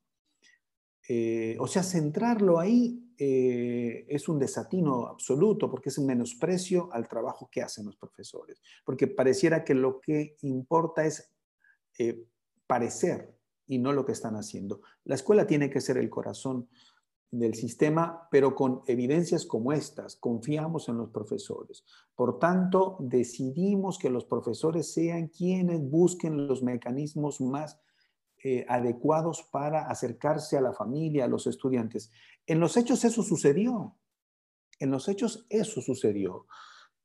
Eh, 1.13 1.57
o 1.59 1.67
sea, 1.67 1.83
centrarlo 1.83 2.61
ahí 2.61 3.13
eh, 3.19 4.07
es 4.09 4.29
un 4.29 4.39
desatino 4.39 5.09
absoluto 5.09 5.69
porque 5.69 5.89
es 5.89 5.99
un 5.99 6.07
menosprecio 6.07 6.89
al 6.93 7.09
trabajo 7.09 7.49
que 7.51 7.63
hacen 7.63 7.87
los 7.87 7.97
profesores, 7.97 8.63
porque 8.85 9.09
pareciera 9.09 9.65
que 9.65 9.75
lo 9.75 10.01
que 10.01 10.37
importa 10.43 11.05
es 11.05 11.29
eh, 11.99 12.29
parecer 12.65 13.37
y 13.67 13.79
no 13.79 13.93
lo 13.93 14.07
que 14.07 14.13
están 14.13 14.37
haciendo. 14.37 14.83
La 15.03 15.17
escuela 15.17 15.49
tiene 15.49 15.69
que 15.69 15.81
ser 15.81 15.99
el 15.99 16.09
corazón 16.09 16.69
del 17.29 17.55
sistema, 17.55 18.29
pero 18.31 18.55
con 18.55 18.83
evidencias 18.87 19.47
como 19.47 19.73
estas, 19.73 20.15
confiamos 20.15 20.89
en 20.89 20.99
los 20.99 21.11
profesores. 21.11 21.85
Por 22.15 22.39
tanto, 22.39 22.99
decidimos 23.01 23.99
que 23.99 24.11
los 24.11 24.27
profesores 24.27 24.93
sean 24.93 25.27
quienes 25.27 25.83
busquen 25.91 26.47
los 26.47 26.63
mecanismos 26.63 27.41
más 27.41 27.81
eh, 28.43 28.65
adecuados 28.69 29.43
para 29.43 29.89
acercarse 29.89 30.57
a 30.57 30.63
la 30.63 30.73
familia, 30.73 31.27
a 31.27 31.29
los 31.29 31.47
estudiantes. 31.47 32.11
En 32.47 32.59
los 32.59 32.77
hechos 32.79 33.05
eso 33.05 33.23
sucedió. 33.23 33.97
En 34.79 34.91
los 34.91 35.09
hechos 35.09 35.47
eso 35.51 35.83
sucedió. 35.83 36.47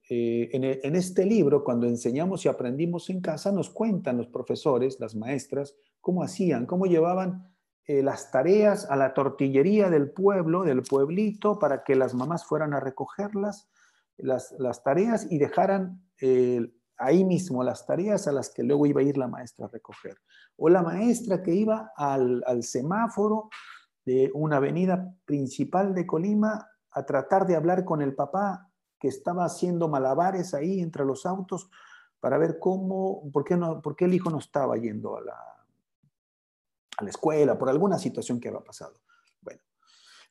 Eh, 0.10 0.50
en, 0.54 0.96
este 0.96 1.26
libro, 1.26 1.66
cuando 1.66 1.88
enseñamos 1.88 2.46
y 2.46 2.48
aprendimos 2.48 3.10
en 3.10 3.20
casa, 3.20 3.52
nos 3.52 3.70
cuentan 3.70 4.16
los 4.16 4.28
profesores, 4.28 4.98
las 5.02 5.14
maestras, 5.14 5.76
cómo 6.00 6.24
hacían, 6.24 6.66
cómo 6.66 6.86
llevaban 6.86 7.54
eh, 7.86 8.02
las 8.02 8.32
tareas 8.32 8.90
a 8.90 8.96
la 8.96 9.14
tortillería 9.14 9.90
del 9.90 10.12
pueblo, 10.12 10.64
del 10.64 10.84
pueblito, 10.84 11.60
para 11.60 11.84
que 11.84 11.96
las 11.96 12.14
mamás 12.14 12.46
fueran 12.46 12.74
a 12.74 12.80
recogerlas, 12.80 13.68
las, 14.18 14.56
tareas 14.86 15.30
y 15.30 15.38
dejaran 15.38 16.02
ahí 16.98 17.24
mismo 17.24 17.64
las 17.64 17.86
tareas 17.86 18.28
a 18.28 18.32
las 18.32 18.50
que 18.50 18.64
luego 18.64 18.86
iba 18.86 19.02
a 19.02 19.04
ir 19.04 19.18
la 19.18 19.28
maestra 19.28 19.66
a 19.66 19.70
recoger. 19.70 20.18
O 20.58 20.70
la 20.70 20.82
maestra 20.82 21.44
que 21.44 21.54
iba 21.54 21.92
al, 21.96 22.44
semáforo 22.64 23.50
de 24.06 24.32
una 24.34 24.58
avenida 24.58 25.14
principal 25.26 25.94
de 25.94 26.06
Colima 26.06 26.70
a 26.92 27.06
tratar 27.06 27.46
de 27.46 27.56
hablar 27.56 27.84
con 27.84 28.02
el 28.02 28.16
papá 28.16 28.70
que 29.00 29.08
estaba 29.08 29.46
haciendo 29.46 29.90
malabares 29.90 30.54
ahí 30.54 30.80
entre 30.80 31.06
los 31.06 31.26
autos 31.26 31.70
para 32.20 32.38
ver 32.38 32.60
cómo, 32.60 33.30
por 33.32 33.44
qué, 33.44 33.58
no, 33.58 33.82
por 33.82 33.96
qué 33.96 34.06
el 34.06 34.14
hijo 34.14 34.30
no 34.30 34.40
estaba 34.40 34.78
yendo 34.78 35.18
a 35.18 35.22
la, 35.22 35.38
a 36.98 37.04
la 37.04 37.10
escuela, 37.10 37.58
por 37.58 37.70
alguna 37.70 38.00
situación 38.00 38.40
que 38.40 38.48
había 38.48 38.62
pasado. 38.62 39.02
Bueno, 39.42 39.60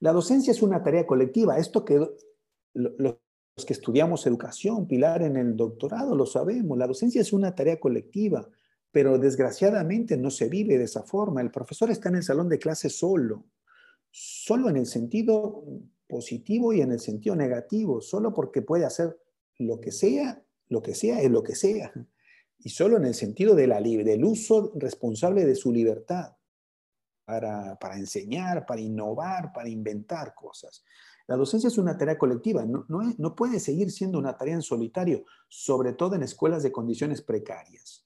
la 0.00 0.12
docencia 0.12 0.50
es 0.50 0.62
una 0.62 0.82
tarea 0.82 1.06
colectiva. 1.06 1.58
Esto 1.58 1.84
que 1.84 2.08
los 2.72 3.14
que 3.64 3.72
estudiamos 3.72 4.26
educación, 4.26 4.88
Pilar, 4.88 5.22
en 5.22 5.36
el 5.36 5.56
doctorado, 5.56 6.16
lo 6.16 6.26
sabemos. 6.26 6.76
La 6.76 6.88
docencia 6.88 7.20
es 7.20 7.32
una 7.32 7.54
tarea 7.54 7.78
colectiva, 7.78 8.48
pero 8.90 9.16
desgraciadamente 9.16 10.16
no 10.16 10.30
se 10.30 10.48
vive 10.48 10.76
de 10.76 10.84
esa 10.84 11.04
forma. 11.04 11.40
El 11.40 11.52
profesor 11.52 11.90
está 11.90 12.08
en 12.08 12.16
el 12.16 12.24
salón 12.24 12.48
de 12.48 12.58
clase 12.58 12.90
solo, 12.90 13.44
solo 14.10 14.68
en 14.68 14.78
el 14.78 14.86
sentido 14.86 15.62
positivo 16.08 16.72
y 16.72 16.80
en 16.80 16.90
el 16.90 16.98
sentido 16.98 17.36
negativo, 17.36 18.00
solo 18.00 18.34
porque 18.34 18.62
puede 18.62 18.84
hacer 18.84 19.16
lo 19.58 19.80
que 19.80 19.92
sea, 19.92 20.42
lo 20.68 20.82
que 20.82 20.96
sea 20.96 21.20
es 21.20 21.30
lo 21.30 21.44
que 21.44 21.54
sea, 21.54 21.92
y 22.58 22.70
solo 22.70 22.96
en 22.96 23.04
el 23.04 23.14
sentido 23.14 23.54
de 23.54 23.68
la, 23.68 23.80
del 23.80 24.24
uso 24.24 24.72
responsable 24.74 25.44
de 25.44 25.54
su 25.54 25.72
libertad 25.72 26.36
para, 27.24 27.76
para 27.78 27.96
enseñar, 27.98 28.66
para 28.66 28.80
innovar, 28.80 29.52
para 29.52 29.68
inventar 29.68 30.34
cosas. 30.34 30.84
La 31.26 31.36
docencia 31.36 31.68
es 31.68 31.78
una 31.78 31.96
tarea 31.96 32.18
colectiva, 32.18 32.66
no, 32.66 33.34
puede 33.34 33.58
seguir 33.58 33.90
siendo 33.90 34.18
una 34.18 34.36
tarea 34.36 34.54
en 34.54 34.62
solitario, 34.62 35.24
sobre 35.48 35.94
todo 35.94 36.16
en 36.16 36.22
escuelas 36.22 36.62
de 36.62 36.72
condiciones 36.72 37.22
precarias. 37.22 38.04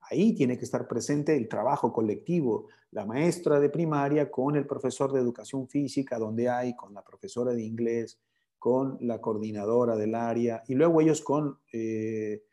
Ahí 0.00 0.34
tiene 0.34 0.56
que 0.56 0.64
estar 0.64 0.88
presente 0.88 1.36
el 1.36 1.48
trabajo 1.48 1.92
colectivo, 1.92 2.68
la 2.90 3.04
maestra 3.04 3.60
de 3.60 3.68
primaria 3.68 4.30
con 4.30 4.56
el 4.56 4.66
profesor 4.66 5.12
de 5.12 5.20
educación 5.20 5.68
física, 5.68 6.18
donde 6.18 6.48
hay, 6.48 6.74
con 6.74 6.94
la 6.94 7.02
profesora 7.02 7.52
de 7.52 7.62
inglés, 7.62 8.18
con 8.58 8.96
la 9.00 9.20
coordinadora 9.20 9.96
del 9.96 10.14
área, 10.14 10.62
y 10.66 10.74
luego 10.74 11.02
ellos 11.02 11.20
con, 11.20 11.58
eh, 11.70 12.44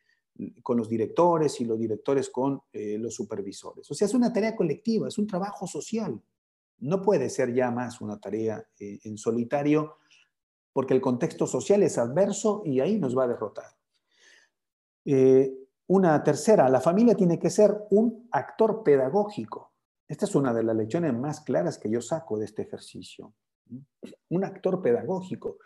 con 0.61 0.77
los 0.77 0.89
directores 0.89 1.61
y 1.61 1.65
los 1.65 1.79
directores 1.79 2.29
con 2.29 2.61
eh, 2.73 2.97
los 2.97 3.15
supervisores. 3.15 3.89
O 3.89 3.93
sea, 3.93 4.07
es 4.07 4.13
una 4.13 4.33
tarea 4.33 4.55
colectiva, 4.55 5.07
es 5.07 5.17
un 5.17 5.27
trabajo 5.27 5.67
social. 5.67 6.21
No 6.81 7.01
puede 7.01 7.29
ser 7.29 7.53
ya 7.53 7.71
más 7.71 8.01
una 8.01 8.19
tarea 8.19 8.63
eh, 8.79 8.99
en 9.03 9.17
solitario 9.17 9.95
porque 10.73 10.93
el 10.93 11.01
contexto 11.01 11.47
social 11.47 11.83
es 11.83 11.97
adverso 11.97 12.61
y 12.65 12.79
ahí 12.79 12.99
nos 12.99 13.17
va 13.17 13.25
a 13.25 13.27
derrotar. 13.27 13.65
Eh, 15.05 15.51
una 15.87 16.23
tercera, 16.23 16.69
la 16.69 16.79
familia 16.79 17.15
tiene 17.15 17.37
que 17.37 17.49
ser 17.49 17.75
un 17.89 18.27
actor 18.31 18.83
pedagógico. 18.83 19.73
Esta 20.07 20.25
es 20.25 20.35
una 20.35 20.53
de 20.53 20.63
las 20.63 20.75
lecciones 20.75 21.13
más 21.13 21.41
claras 21.41 21.77
que 21.77 21.89
yo 21.89 22.01
saco 22.01 22.37
de 22.37 22.45
este 22.45 22.61
ejercicio. 22.63 23.33
Un 24.29 24.43
actor 24.43 24.81
pedagógico. 24.81 25.57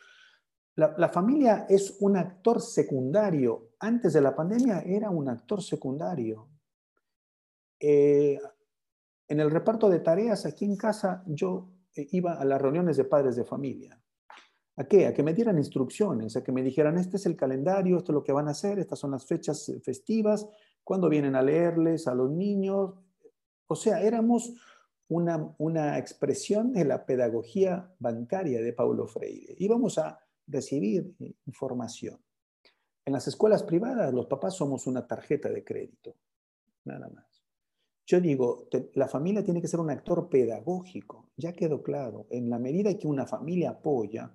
La, 0.75 1.09
familia 1.09 1.65
es 1.69 1.97
un 2.01 2.17
actor 2.17 2.61
secundario. 2.61 3.69
Antes 3.79 4.13
de 4.13 4.21
la 4.21 4.35
pandemia 4.35 4.81
era 4.81 5.09
un 5.09 5.29
actor 5.29 5.63
secundario. 5.63 6.49
Eh, 7.79 8.37
en 9.27 9.39
el 9.39 9.51
reparto 9.51 9.89
de 9.89 9.99
tareas 9.99 10.45
aquí 10.45 10.65
en 10.65 10.77
casa 10.77 11.23
yo 11.25 11.69
eh, 11.95 12.07
iba 12.11 12.33
a 12.33 12.45
las 12.45 12.61
reuniones 12.61 12.97
de 12.97 13.05
padres 13.05 13.35
de 13.35 13.45
familia. 13.45 13.99
¿A 14.77 14.83
qué? 14.83 15.07
A 15.07 15.13
que 15.13 15.23
me 15.23 15.33
dieran 15.33 15.57
instrucciones, 15.57 16.35
a 16.35 16.43
que 16.43 16.51
me 16.51 16.61
dijeran, 16.61 16.97
este 16.97 17.15
es 17.15 17.25
el 17.25 17.37
calendario, 17.37 17.97
esto 17.97 18.11
es 18.11 18.15
lo 18.15 18.23
que 18.23 18.33
van 18.33 18.49
a 18.49 18.51
hacer, 18.51 18.77
estas 18.77 18.99
son 18.99 19.11
las 19.11 19.25
fechas 19.25 19.71
festivas, 19.83 20.47
cuándo 20.83 21.07
vienen 21.07 21.35
a 21.35 21.41
leerles 21.41 22.07
a 22.07 22.13
los 22.13 22.29
niños. 22.29 22.93
O 23.67 23.75
sea, 23.75 24.01
éramos 24.01 24.53
una, 25.07 25.55
una 25.59 25.97
expresión 25.97 26.73
de 26.73 26.83
la 26.83 27.05
pedagogía 27.05 27.93
bancaria 27.99 28.61
de 28.61 28.73
Paulo 28.73 29.07
Freire. 29.07 29.55
Íbamos 29.59 29.97
a 29.97 30.19
recibir 30.45 31.15
eh, 31.19 31.33
información. 31.45 32.19
En 33.05 33.13
las 33.13 33.27
escuelas 33.27 33.63
privadas, 33.63 34.13
los 34.13 34.25
papás 34.25 34.55
somos 34.55 34.87
una 34.87 35.07
tarjeta 35.07 35.49
de 35.49 35.63
crédito, 35.63 36.15
nada 36.83 37.07
más. 37.09 37.34
Yo 38.07 38.21
digo, 38.21 38.67
la 38.93 39.07
familia 39.07 39.43
tiene 39.43 39.61
que 39.61 39.67
ser 39.67 39.79
un 39.79 39.89
actor 39.89 40.29
pedagógico, 40.29 41.31
ya 41.37 41.53
quedó 41.53 41.81
claro. 41.81 42.27
En 42.29 42.49
la 42.49 42.59
medida 42.59 42.95
que 42.97 43.07
una 43.07 43.25
familia 43.25 43.71
apoya, 43.71 44.31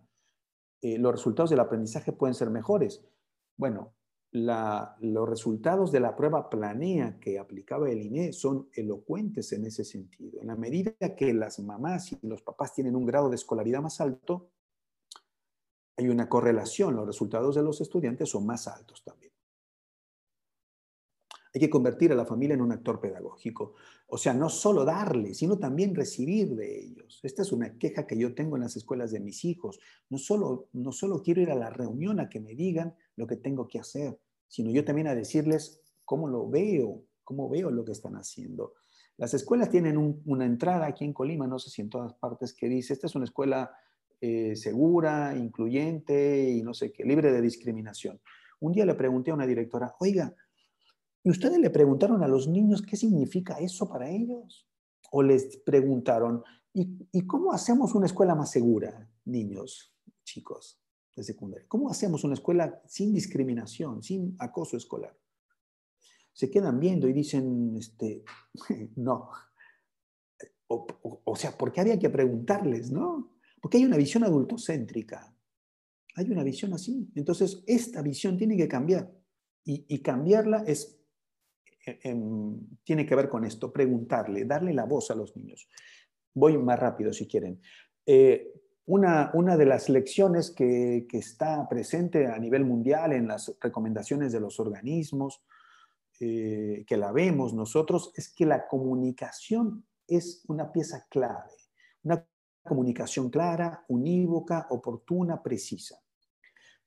eh, 0.83 0.99
los 0.99 1.13
resultados 1.13 1.51
del 1.51 1.61
aprendizaje 1.61 2.13
pueden 2.13 2.35
ser 2.35 2.51
mejores. 2.51 3.05
Bueno, 3.57 3.95
los 4.33 5.29
resultados 5.29 5.91
de 5.91 6.01
la 6.01 6.15
prueba 6.15 6.49
planea 6.49 7.19
que 7.19 7.39
aplicaba 7.39 7.91
el 7.91 8.03
INE 8.03 8.33
son 8.33 8.69
elocuentes 8.75 9.53
en 9.53 9.67
ese 9.67 9.85
sentido. 9.85 10.41
En 10.41 10.49
la 10.49 10.57
medida 10.57 11.17
que 11.17 11.35
las 11.35 11.59
mamás 11.59 12.13
y 12.13 12.19
los 12.23 12.43
papás 12.43 12.73
tienen 12.73 12.95
un 12.95 13.07
grado 13.07 13.29
de 13.29 13.37
escolaridad 13.37 13.83
más 13.83 14.01
alto, 14.01 14.51
hay 15.97 16.09
una 16.09 16.29
correlación, 16.29 16.97
los 16.97 17.07
resultados 17.07 17.57
de 17.57 17.63
los 17.63 17.81
estudiantes 17.81 18.31
son 18.31 18.47
más 18.47 18.67
altos 18.69 19.03
también. 19.05 19.20
Hay 21.53 21.61
que 21.61 21.71
convertir 21.71 22.13
a 22.13 22.15
la 22.15 22.25
familia 22.25 22.55
en 22.55 22.61
un 22.61 22.73
actor 22.73 23.01
pedagógico. 23.01 23.75
O 24.07 24.17
sea, 24.17 24.33
no 24.35 24.49
solo 24.49 24.85
darle, 24.85 25.35
sino 25.35 25.59
también 25.59 25.95
recibir 25.95 26.55
de 26.55 26.81
ellos. 26.81 27.21
Esta 27.23 27.43
es 27.43 27.53
una 27.53 27.77
queja 27.77 28.07
que 28.07 28.17
yo 28.17 28.35
tengo 28.35 28.57
en 28.57 28.63
las 28.63 28.77
escuelas 28.77 29.11
de 29.11 29.21
mis 29.21 29.45
hijos. 29.45 29.81
No 30.09 30.19
solo, 30.19 30.69
no 30.73 30.93
solo 30.93 31.23
quiero 31.23 31.41
ir 31.41 31.51
a 31.51 31.57
la 31.57 31.71
reunión 31.71 32.21
a 32.21 32.29
que 32.29 32.41
me 32.41 32.55
digan 32.55 32.95
lo 33.17 33.27
que 33.27 33.37
tengo 33.37 33.67
que 33.67 33.81
hacer, 33.81 34.19
sino 34.47 34.71
yo 34.71 34.85
también 34.85 35.09
a 35.09 35.15
decirles 35.15 35.81
cómo 36.05 36.29
lo 36.29 36.49
veo, 36.49 37.05
cómo 37.25 37.49
veo 37.49 37.71
lo 37.71 37.85
que 37.85 37.93
están 37.93 38.15
haciendo. 38.15 38.75
Las 39.17 39.35
escuelas 39.35 39.71
tienen 39.71 40.23
una 40.25 40.47
entrada 40.47 40.87
aquí 40.87 41.05
en 41.05 41.13
Colima, 41.13 41.47
no 41.47 41.59
sé 41.59 41.69
si 41.69 41.83
en 41.83 41.91
todas 41.91 42.15
partes, 42.15 42.55
que 42.55 42.69
dice, 42.69 42.95
esta 42.95 43.07
es 43.07 43.15
una 43.15 43.27
escuela 43.27 43.71
eh, 44.21 44.57
segura, 44.57 45.37
incluyente 45.37 46.51
y 46.51 46.63
no 46.63 46.75
sé 46.75 46.91
qué, 46.93 47.05
libre 47.05 47.31
de 47.31 47.41
discriminación. 47.41 48.21
Un 48.61 48.73
día 48.73 48.85
le 48.85 48.95
pregunté 48.95 49.31
a 49.31 49.35
una 49.35 49.47
directora, 49.47 49.95
oiga, 50.01 50.35
¿Y 51.23 51.31
ustedes 51.31 51.59
le 51.59 51.71
preguntaron 51.71 52.23
a 52.23 52.29
los 52.29 52.49
niños 52.49 52.83
qué 52.83 52.97
significa 52.97 53.59
eso 53.59 53.89
para 53.89 54.09
ellos? 54.09 54.67
¿O 55.11 55.23
les 55.23 55.59
preguntaron, 55.59 56.43
¿y, 56.73 57.27
cómo 57.27 57.53
hacemos 57.53 57.95
una 57.95 58.07
escuela 58.07 58.35
más 58.35 58.51
segura, 58.51 59.11
niños, 59.25 59.95
chicos 60.25 60.81
de 61.15 61.23
secundaria? 61.25 61.67
¿Cómo 61.69 61.91
hacemos 61.91 62.25
una 62.25 62.35
escuela 62.35 62.81
sin 62.87 63.13
discriminación, 63.13 64.03
sin 64.03 64.35
acoso 64.39 64.77
escolar? 64.77 65.17
Se 66.33 66.51
quedan 66.51 66.81
viendo 66.81 67.07
y 67.09 67.13
dicen, 67.13 67.77
este, 67.77 68.25
no. 68.97 69.29
O, 70.69 71.35
sea, 71.35 71.59
¿por 71.59 71.73
qué 71.73 71.81
había 71.81 71.99
que 71.99 72.11
preguntarles, 72.11 72.93
no? 72.93 73.33
Porque 73.61 73.79
hay 73.79 73.85
una 73.85 73.97
visión 73.97 74.23
adultocéntrica. 74.23 75.35
Hay 76.15 76.31
una 76.31 76.45
visión 76.45 76.73
así. 76.73 77.11
Entonces, 77.17 77.65
esta 77.67 78.01
visión 78.03 78.39
tiene 78.39 78.57
que 78.57 78.69
cambiar. 78.69 79.13
Y 79.65 80.01
cambiarla 80.01 80.65
es 80.67 81.00
tiene 82.85 83.07
que 83.07 83.15
ver 83.15 83.29
con 83.29 83.45
esto, 83.45 83.73
preguntarle, 83.73 84.45
darle 84.45 84.73
la 84.73 84.85
voz 84.85 85.11
a 85.11 85.15
los 85.15 85.37
niños. 85.37 85.69
Voy 86.35 86.57
más 86.59 86.79
rápido 86.79 87.13
si 87.13 87.27
quieren. 87.27 87.61
Eh, 88.07 88.53
una, 88.87 89.31
una, 89.35 89.57
de 89.57 89.67
las 89.67 89.89
lecciones 89.89 90.51
que, 90.51 91.07
que, 91.09 91.19
está 91.19 91.69
presente 91.69 92.27
a 92.27 92.39
nivel 92.39 92.65
mundial 92.65 93.13
en 93.13 93.29
las 93.29 93.55
recomendaciones 93.61 94.33
de 94.33 94.41
los 94.41 94.59
organismos, 94.59 95.43
eh, 96.23 96.85
que 96.87 96.99
la 96.99 97.13
vemos 97.13 97.55
nosotros, 97.55 98.13
es 98.15 98.29
que 98.29 98.45
la 98.45 98.67
comunicación 98.67 99.87
es 100.07 100.45
una 100.49 100.71
pieza 100.71 101.07
clave, 101.09 101.55
una 102.03 102.27
comunicación 102.63 103.31
clara, 103.31 103.85
unívoca, 103.89 104.67
oportuna, 104.69 105.43
precisa. 105.43 105.99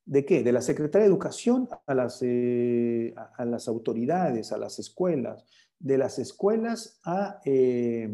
¿De 0.05 0.25
qué? 0.25 0.43
De 0.43 0.51
la 0.51 0.61
Secretaría 0.61 1.05
de 1.05 1.13
Educación 1.13 1.69
a 1.87 1.93
las, 1.93 2.19
eh, 2.21 3.13
a 3.15 3.45
las 3.45 3.67
autoridades, 3.67 4.51
a 4.51 4.57
las 4.57 4.79
escuelas, 4.79 5.45
de 5.79 5.97
las 5.97 6.19
escuelas 6.19 6.99
a, 7.05 7.39
eh, 7.45 8.13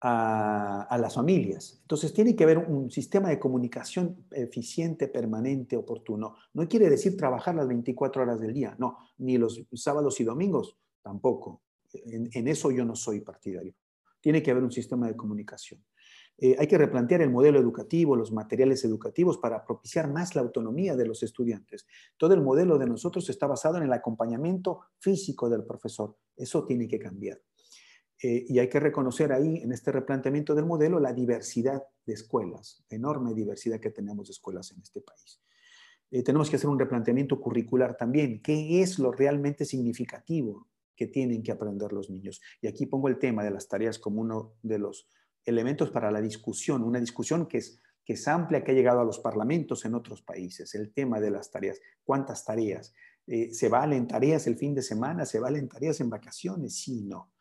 a, 0.00 0.98
las 1.00 1.14
familias. 1.14 1.78
Entonces 1.82 2.12
tiene 2.12 2.36
que 2.36 2.44
haber 2.44 2.58
un 2.58 2.90
sistema 2.90 3.28
de 3.28 3.38
comunicación 3.38 4.24
eficiente, 4.30 5.08
permanente, 5.08 5.76
oportuno. 5.76 6.36
No 6.54 6.68
quiere 6.68 6.88
decir 6.88 7.16
trabajar 7.16 7.54
las 7.54 7.68
24 7.68 8.22
horas 8.22 8.40
del 8.40 8.54
día, 8.54 8.74
no, 8.78 8.98
ni 9.18 9.36
los 9.36 9.64
sábados 9.74 10.20
y 10.20 10.24
domingos 10.24 10.76
tampoco. 11.02 11.62
en 11.92 12.46
eso 12.46 12.70
yo 12.70 12.84
no 12.84 12.94
soy 12.94 13.20
partidario. 13.20 13.74
Tiene 14.20 14.42
que 14.42 14.50
haber 14.50 14.62
un 14.62 14.72
sistema 14.72 15.08
de 15.08 15.16
comunicación. 15.16 15.82
Eh, 16.42 16.56
hay 16.58 16.66
que 16.66 16.78
replantear 16.78 17.20
el 17.20 17.30
modelo 17.30 17.58
educativo, 17.58 18.16
los 18.16 18.32
materiales 18.32 18.82
educativos 18.84 19.36
para 19.36 19.62
propiciar 19.62 20.10
más 20.10 20.34
la 20.34 20.40
autonomía 20.40 20.96
de 20.96 21.06
los 21.06 21.22
estudiantes. 21.22 21.86
Todo 22.16 22.32
el 22.32 22.40
modelo 22.40 22.78
de 22.78 22.86
nosotros 22.86 23.28
está 23.28 23.46
basado 23.46 23.76
en 23.76 23.82
el 23.82 23.92
acompañamiento 23.92 24.80
físico 24.98 25.50
del 25.50 25.64
profesor. 25.64 26.16
Eso 26.34 26.64
tiene 26.64 26.88
que 26.88 26.98
cambiar. 26.98 27.42
Eh, 28.22 28.46
y 28.48 28.58
hay 28.58 28.68
que 28.70 28.80
reconocer 28.80 29.32
ahí, 29.32 29.58
en 29.58 29.72
este 29.72 29.92
replanteamiento 29.92 30.54
del 30.54 30.64
modelo, 30.64 30.98
la 30.98 31.12
diversidad 31.12 31.82
de 32.06 32.14
escuelas, 32.14 32.84
enorme 32.88 33.34
diversidad 33.34 33.78
que 33.78 33.90
tenemos 33.90 34.28
de 34.28 34.32
escuelas 34.32 34.72
en 34.72 34.80
este 34.80 35.02
país. 35.02 35.42
Eh, 36.10 36.22
tenemos 36.22 36.48
que 36.48 36.56
hacer 36.56 36.70
un 36.70 36.78
replanteamiento 36.78 37.38
curricular 37.38 37.96
también. 37.98 38.40
¿Qué 38.42 38.80
es 38.80 38.98
lo 38.98 39.12
realmente 39.12 39.66
significativo 39.66 40.68
que 40.96 41.06
tienen 41.06 41.42
que 41.42 41.52
aprender 41.52 41.92
los 41.92 42.08
niños? 42.08 42.40
Y 42.62 42.66
aquí 42.66 42.86
pongo 42.86 43.08
el 43.08 43.18
tema 43.18 43.44
de 43.44 43.50
las 43.50 43.68
tareas 43.68 43.98
como 43.98 44.22
uno 44.22 44.54
de 44.62 44.78
los 44.78 45.06
elementos 45.44 45.90
para 45.90 46.10
la 46.10 46.20
discusión, 46.20 46.82
una 46.82 47.00
discusión 47.00 47.46
que 47.46 47.58
es, 47.58 47.80
que 48.04 48.14
es 48.14 48.28
amplia, 48.28 48.64
que 48.64 48.72
ha 48.72 48.74
llegado 48.74 49.00
a 49.00 49.04
los 49.04 49.18
parlamentos 49.18 49.84
en 49.84 49.94
otros 49.94 50.22
países, 50.22 50.74
el 50.74 50.92
tema 50.92 51.20
de 51.20 51.30
las 51.30 51.50
tareas, 51.50 51.80
cuántas 52.04 52.44
tareas, 52.44 52.94
eh, 53.26 53.52
¿se 53.52 53.68
valen 53.68 54.06
tareas 54.06 54.46
el 54.46 54.56
fin 54.56 54.74
de 54.74 54.82
semana? 54.82 55.24
¿Se 55.24 55.38
valen 55.38 55.68
tareas 55.68 56.00
en 56.00 56.10
vacaciones? 56.10 56.74
Sí, 56.76 57.02
no. 57.02 57.32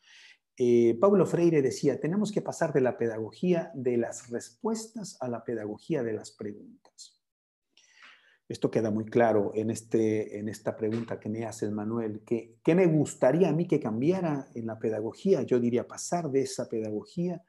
Eh, 0.56 0.98
Pablo 1.00 1.26
Freire 1.26 1.62
decía, 1.62 2.00
tenemos 2.00 2.32
que 2.32 2.42
pasar 2.42 2.74
de 2.74 2.82
la 2.82 2.98
pedagogía 2.98 3.72
de 3.74 3.98
las 3.98 4.30
respuestas 4.30 5.18
a 5.22 5.30
la 5.30 5.44
pedagogía 5.44 6.04
de 6.04 6.14
las 6.14 6.32
preguntas. 6.32 7.20
Esto 8.50 8.70
queda 8.70 8.92
muy 8.92 9.06
claro 9.06 9.52
en, 9.56 9.70
este, 9.70 10.38
en 10.38 10.50
esta 10.50 10.76
pregunta 10.76 11.20
que 11.20 11.30
me 11.30 11.46
hace 11.46 11.70
Manuel. 11.70 12.24
¿Qué, 12.26 12.58
¿Qué 12.64 12.76
me 12.76 12.88
gustaría 12.88 13.50
a 13.50 13.54
mí 13.54 13.68
que 13.68 13.80
cambiara 13.80 14.48
en 14.54 14.66
la 14.66 14.80
pedagogía? 14.80 15.44
Yo 15.44 15.60
diría 15.60 15.88
pasar 15.88 16.30
de 16.30 16.42
esa 16.42 16.68
pedagogía 16.68 17.42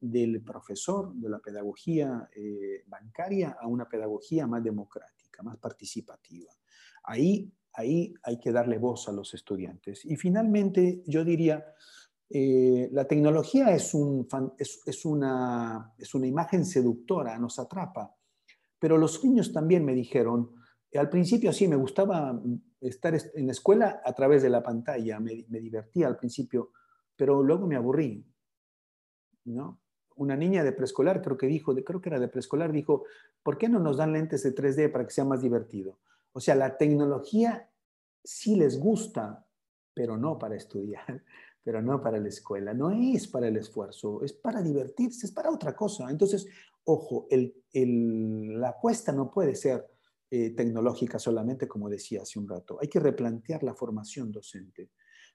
del 0.00 0.42
profesor, 0.42 1.14
de 1.14 1.28
la 1.28 1.38
pedagogía 1.38 2.28
eh, 2.34 2.84
bancaria 2.86 3.56
a 3.60 3.66
una 3.66 3.88
pedagogía 3.88 4.46
más 4.46 4.62
democrática, 4.62 5.42
más 5.42 5.56
participativa. 5.56 6.52
Ahí, 7.04 7.50
ahí 7.72 8.14
hay 8.22 8.38
que 8.38 8.52
darle 8.52 8.78
voz 8.78 9.08
a 9.08 9.12
los 9.12 9.34
estudiantes. 9.34 10.04
Y 10.04 10.16
finalmente, 10.16 11.02
yo 11.06 11.24
diría, 11.24 11.64
eh, 12.30 12.88
la 12.92 13.06
tecnología 13.06 13.74
es, 13.74 13.94
un, 13.94 14.28
es, 14.58 15.04
una, 15.04 15.94
es 15.98 16.14
una 16.14 16.26
imagen 16.26 16.64
seductora, 16.64 17.38
nos 17.38 17.58
atrapa, 17.58 18.14
pero 18.78 18.98
los 18.98 19.24
niños 19.24 19.52
también 19.52 19.84
me 19.84 19.94
dijeron, 19.94 20.54
al 20.94 21.08
principio 21.08 21.52
sí, 21.52 21.66
me 21.68 21.76
gustaba 21.76 22.40
estar 22.80 23.14
en 23.34 23.46
la 23.46 23.52
escuela 23.52 24.02
a 24.04 24.12
través 24.12 24.42
de 24.42 24.50
la 24.50 24.62
pantalla, 24.62 25.18
me, 25.20 25.46
me 25.48 25.60
divertía 25.60 26.06
al 26.06 26.16
principio, 26.16 26.72
pero 27.16 27.42
luego 27.42 27.66
me 27.66 27.76
aburrí, 27.76 28.24
¿no? 29.44 29.80
Una 30.18 30.36
niña 30.36 30.62
de 30.62 30.72
preescolar, 30.72 31.22
creo 31.22 31.38
que 31.38 31.46
dijo, 31.46 31.74
creo 31.74 32.00
que 32.00 32.08
era 32.08 32.20
de 32.20 32.28
preescolar, 32.28 32.72
dijo, 32.72 33.04
¿por 33.42 33.56
qué 33.56 33.68
no 33.68 33.78
nos 33.78 33.96
dan 33.96 34.12
lentes 34.12 34.42
de 34.42 34.54
3D 34.54 34.90
para 34.92 35.06
que 35.06 35.12
sea 35.12 35.24
más 35.24 35.42
divertido? 35.42 35.98
O 36.32 36.40
sea, 36.40 36.54
la 36.54 36.76
tecnología 36.76 37.70
sí 38.22 38.56
les 38.56 38.78
gusta, 38.78 39.46
pero 39.94 40.16
no 40.16 40.38
para 40.38 40.56
estudiar, 40.56 41.22
pero 41.64 41.80
no 41.80 42.00
para 42.00 42.18
la 42.18 42.28
escuela, 42.28 42.74
no 42.74 42.90
es 42.90 43.28
para 43.28 43.48
el 43.48 43.56
esfuerzo, 43.56 44.22
es 44.22 44.32
para 44.32 44.62
divertirse, 44.62 45.26
es 45.26 45.32
para 45.32 45.50
otra 45.50 45.74
cosa. 45.74 46.10
Entonces, 46.10 46.46
ojo, 46.84 47.26
la 47.72 48.68
apuesta 48.70 49.12
no 49.12 49.30
puede 49.30 49.54
ser 49.54 49.86
eh, 50.30 50.50
tecnológica 50.50 51.18
solamente, 51.18 51.66
como 51.66 51.88
decía 51.88 52.22
hace 52.22 52.38
un 52.38 52.48
rato. 52.48 52.78
Hay 52.80 52.88
que 52.88 53.00
replantear 53.00 53.62
la 53.62 53.74
formación 53.74 54.30
docente, 54.30 54.90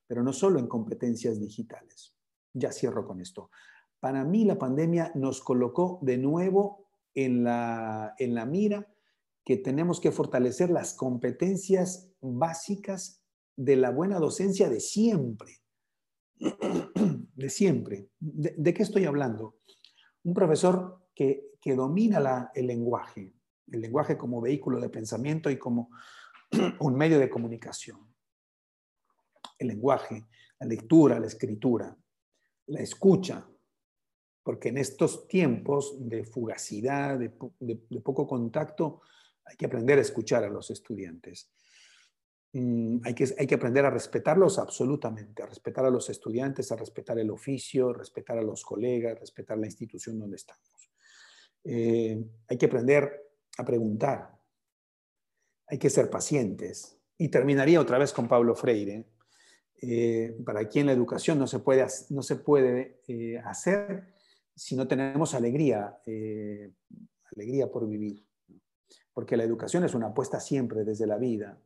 pero 0.05 0.23
no 0.23 0.33
solo 0.33 0.59
en 0.59 0.67
competencias 0.67 1.39
digitales. 1.39 2.15
Ya 2.53 2.71
cierro 2.71 3.05
con 3.05 3.19
esto. 3.19 3.49
Para 4.03 4.25
mí 4.25 4.43
la 4.43 4.59
pandemia 4.59 5.13
nos 5.15 5.41
colocó 5.41 5.97
de 6.01 6.17
nuevo 6.17 6.89
en 7.15 7.45
la, 7.45 8.13
en 8.19 8.35
la 8.35 8.45
mira 8.45 8.93
que 9.45 9.55
tenemos 9.55 10.01
que 10.01 10.11
fortalecer 10.11 10.69
las 10.71 10.93
competencias 10.93 12.11
básicas 12.19 13.23
de 13.55 13.77
la 13.77 13.91
buena 13.91 14.19
docencia 14.19 14.67
de 14.67 14.81
siempre. 14.81 15.61
De 17.35 17.49
siempre. 17.49 18.09
¿De, 18.19 18.73
qué 18.73 18.83
estoy 18.83 19.05
hablando? 19.05 19.59
Un 20.23 20.33
profesor 20.33 21.07
que, 21.15 21.53
domina 21.63 22.51
el 22.55 22.67
lenguaje, 22.67 23.33
el 23.71 23.79
lenguaje 23.79 24.17
como 24.17 24.41
vehículo 24.41 24.81
de 24.81 24.89
pensamiento 24.89 25.49
y 25.49 25.57
como 25.57 25.89
un 26.81 26.95
medio 26.95 27.19
de 27.19 27.29
comunicación. 27.29 28.13
El 29.57 29.69
lenguaje, 29.69 30.25
la 30.59 30.67
lectura, 30.67 31.19
la 31.19 31.27
escritura, 31.27 31.97
la 32.67 32.81
escucha, 32.81 33.47
porque 34.43 34.69
en 34.69 34.77
estos 34.77 35.27
tiempos 35.27 35.95
de 35.99 36.25
fugacidad, 36.25 37.17
de, 37.17 37.29
poco 37.29 38.27
contacto, 38.27 39.01
hay 39.45 39.55
que 39.55 39.65
aprender 39.65 39.97
a 39.97 40.01
escuchar 40.01 40.43
a 40.43 40.49
los 40.49 40.69
estudiantes. 40.69 41.49
Mm, 42.51 42.97
hay, 43.03 43.15
que, 43.15 43.33
hay 43.37 43.47
que 43.47 43.55
aprender 43.55 43.85
a 43.85 43.89
respetarlos 43.89 44.59
absolutamente, 44.59 45.41
a 45.41 45.47
respetar 45.47 45.85
a 45.85 45.89
los 45.89 46.09
estudiantes, 46.09 46.71
a 46.71 46.75
respetar 46.75 47.17
el 47.17 47.31
oficio, 47.31 47.93
respetar 47.93 48.37
a 48.37 48.43
los 48.43 48.63
colegas, 48.63 49.19
respetar 49.19 49.57
la 49.57 49.65
institución 49.65 50.19
donde 50.19 50.35
estamos. 50.35 50.91
Eh, 51.63 52.23
hay 52.47 52.57
que 52.57 52.65
aprender 52.65 53.31
a 53.57 53.65
preguntar, 53.65 54.29
hay 55.67 55.77
que 55.77 55.89
ser 55.89 56.09
pacientes. 56.09 56.99
Y 57.17 57.29
terminaría 57.29 57.79
otra 57.79 57.97
vez 57.97 58.11
con 58.11 58.27
Pablo 58.27 58.55
Freire, 58.55 59.05
eh, 59.81 60.37
para 60.45 60.67
quien 60.67 60.87
la 60.87 60.91
educación 60.91 61.39
no 61.39 61.47
se 61.47 61.59
puede, 61.59 61.85
no 62.09 62.21
se 62.21 62.35
puede 62.35 63.01
eh, 63.07 63.37
hacer 63.39 64.13
si 64.55 64.75
no 64.75 64.87
tenemos 64.87 65.33
alegría, 65.33 65.99
eh, 66.05 66.71
alegría 67.35 67.71
por 67.71 67.87
vivir. 67.87 68.25
Porque 69.13 69.37
la 69.37 69.43
educación 69.43 69.83
es 69.83 69.93
una 69.93 70.07
apuesta 70.07 70.39
siempre 70.39 70.83
desde 70.83 71.07
la 71.07 71.17
vida, 71.17 71.59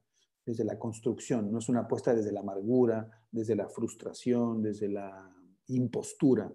desde 0.46 0.64
la 0.64 0.80
construcción, 0.80 1.52
no 1.52 1.60
es 1.60 1.70
una 1.70 1.82
apuesta 1.82 2.14
desde 2.14 2.32
la 2.32 2.40
amargura, 2.40 3.10
desde 3.32 3.56
la 3.56 3.68
frustración, 3.68 4.62
desde 4.62 4.88
la 4.88 5.34
impostura. 5.68 6.52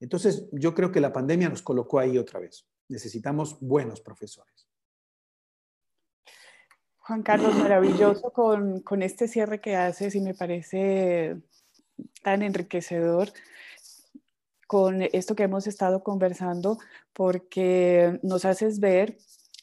Entonces, 0.00 0.48
yo 0.52 0.74
creo 0.74 0.90
que 0.90 1.00
la 1.00 1.12
pandemia 1.12 1.48
nos 1.50 1.62
colocó 1.62 1.98
ahí 1.98 2.16
otra 2.16 2.40
vez. 2.40 2.66
Necesitamos 2.88 3.58
buenos 3.60 4.00
profesores. 4.00 4.68
Juan 6.96 7.22
Carlos, 7.22 7.54
maravilloso 7.56 8.30
con, 8.32 8.80
con 8.80 9.02
este 9.02 9.28
cierre 9.28 9.60
que 9.60 9.76
haces 9.76 10.14
y 10.14 10.22
me 10.22 10.32
parece 10.32 11.36
tan 12.22 12.42
enriquecedor 12.42 13.28
con 14.74 15.02
esto 15.02 15.36
que 15.36 15.44
hemos 15.44 15.68
estado 15.68 16.02
conversando 16.02 16.78
porque 17.12 18.18
nos 18.24 18.44
haces 18.44 18.80
ver 18.80 19.18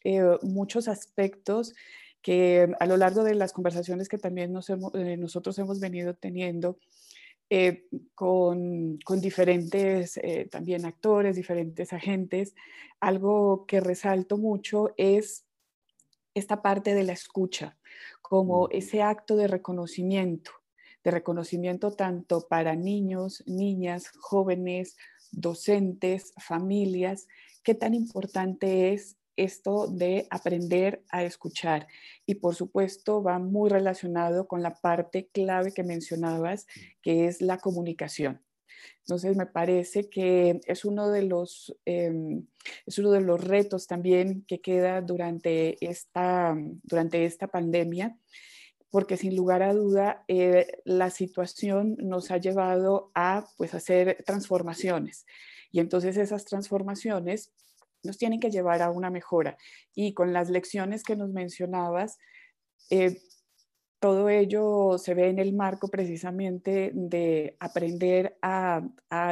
eh, 0.06 0.24
muchos 0.42 0.88
aspectos 0.88 1.74
que 2.22 2.74
a 2.80 2.86
lo 2.86 2.96
largo 2.96 3.26
de 3.26 3.36
las 3.36 3.52
conversaciones 3.52 4.08
que 4.08 4.18
también 4.18 4.56
eh, 4.94 5.18
nosotros 5.18 5.60
hemos 5.60 5.82
venido 5.82 6.14
teniendo 6.14 6.78
eh, 7.50 7.88
con, 8.16 9.00
con, 9.04 9.20
diferentes 9.20 10.18
también 10.50 10.86
actores, 10.86 11.36
diferentes 11.36 11.92
agentes, 11.92 12.56
algo 13.02 13.66
que 13.66 13.82
resalto 13.82 14.38
mucho 14.38 14.94
es 14.96 15.44
esta 16.34 16.62
parte 16.62 16.96
de 16.96 17.04
la 17.04 17.12
escucha 17.12 17.78
como 18.22 18.70
ese 18.70 19.02
acto 19.02 19.36
de 19.36 19.50
reconocimiento 19.50 20.61
de 21.04 21.12
reconocimiento 21.12 21.92
tanto 21.92 22.48
para 22.48 22.76
niños, 22.76 23.44
niñas, 23.46 24.10
jóvenes, 24.20 24.98
docentes, 25.32 26.34
familias, 26.38 27.28
qué 27.64 27.74
tan 27.76 27.94
importante 27.94 28.94
es 28.94 29.18
esto 29.38 29.88
de 29.88 30.28
aprender 30.30 31.04
a 31.10 31.24
escuchar. 31.24 31.88
Y 32.26 32.36
por 32.36 32.56
supuesto 32.56 33.24
va 33.24 33.40
muy 33.40 33.70
relacionado 33.70 34.48
con 34.48 34.62
la 34.62 34.76
parte 34.76 35.30
clave 35.32 35.74
que 35.74 35.84
mencionabas, 35.84 36.68
que 37.02 37.28
es 37.28 37.42
la 37.42 37.58
comunicación. 37.58 38.42
Entonces 39.00 39.36
me 39.36 39.46
parece 39.46 40.10
que 40.10 40.60
es 40.66 40.86
uno 40.86 41.10
de 41.10 41.24
los, 41.24 41.76
em, 41.86 42.46
es 42.86 42.98
uno 43.00 43.12
de 43.12 43.22
los 43.22 43.44
retos 43.44 43.88
también 43.88 44.44
que 44.48 44.62
queda 44.62 45.02
durante 45.02 45.78
esta, 45.86 46.56
durante 46.84 47.26
esta 47.26 47.48
pandemia 47.48 48.18
porque 48.92 49.18
sin 49.18 49.36
lugar 49.36 49.64
a 49.64 49.74
duda 49.74 50.24
eh, 50.28 50.68
la 50.84 51.10
situación 51.10 51.96
nos 52.00 52.30
ha 52.30 52.38
llevado 52.38 53.12
a 53.16 53.48
pues, 53.58 53.74
hacer 53.74 54.22
transformaciones. 54.26 55.26
Y 55.72 55.80
entonces 55.80 56.18
esas 56.18 56.46
transformaciones 56.46 57.52
nos 58.04 58.18
tienen 58.18 58.40
que 58.40 58.52
llevar 58.52 58.82
a 58.82 58.92
una 58.92 59.10
mejora. 59.10 59.58
Y 59.96 60.14
con 60.14 60.34
las 60.34 60.50
lecciones 60.50 61.04
que 61.04 61.16
nos 61.16 61.32
mencionabas, 61.32 62.18
eh, 62.90 63.22
todo 64.02 64.30
ello 64.30 64.98
se 64.98 65.14
ve 65.14 65.30
en 65.30 65.38
el 65.38 65.54
marco 65.54 65.88
precisamente 65.88 66.90
de 66.92 67.56
aprender 67.60 68.36
a, 68.42 68.82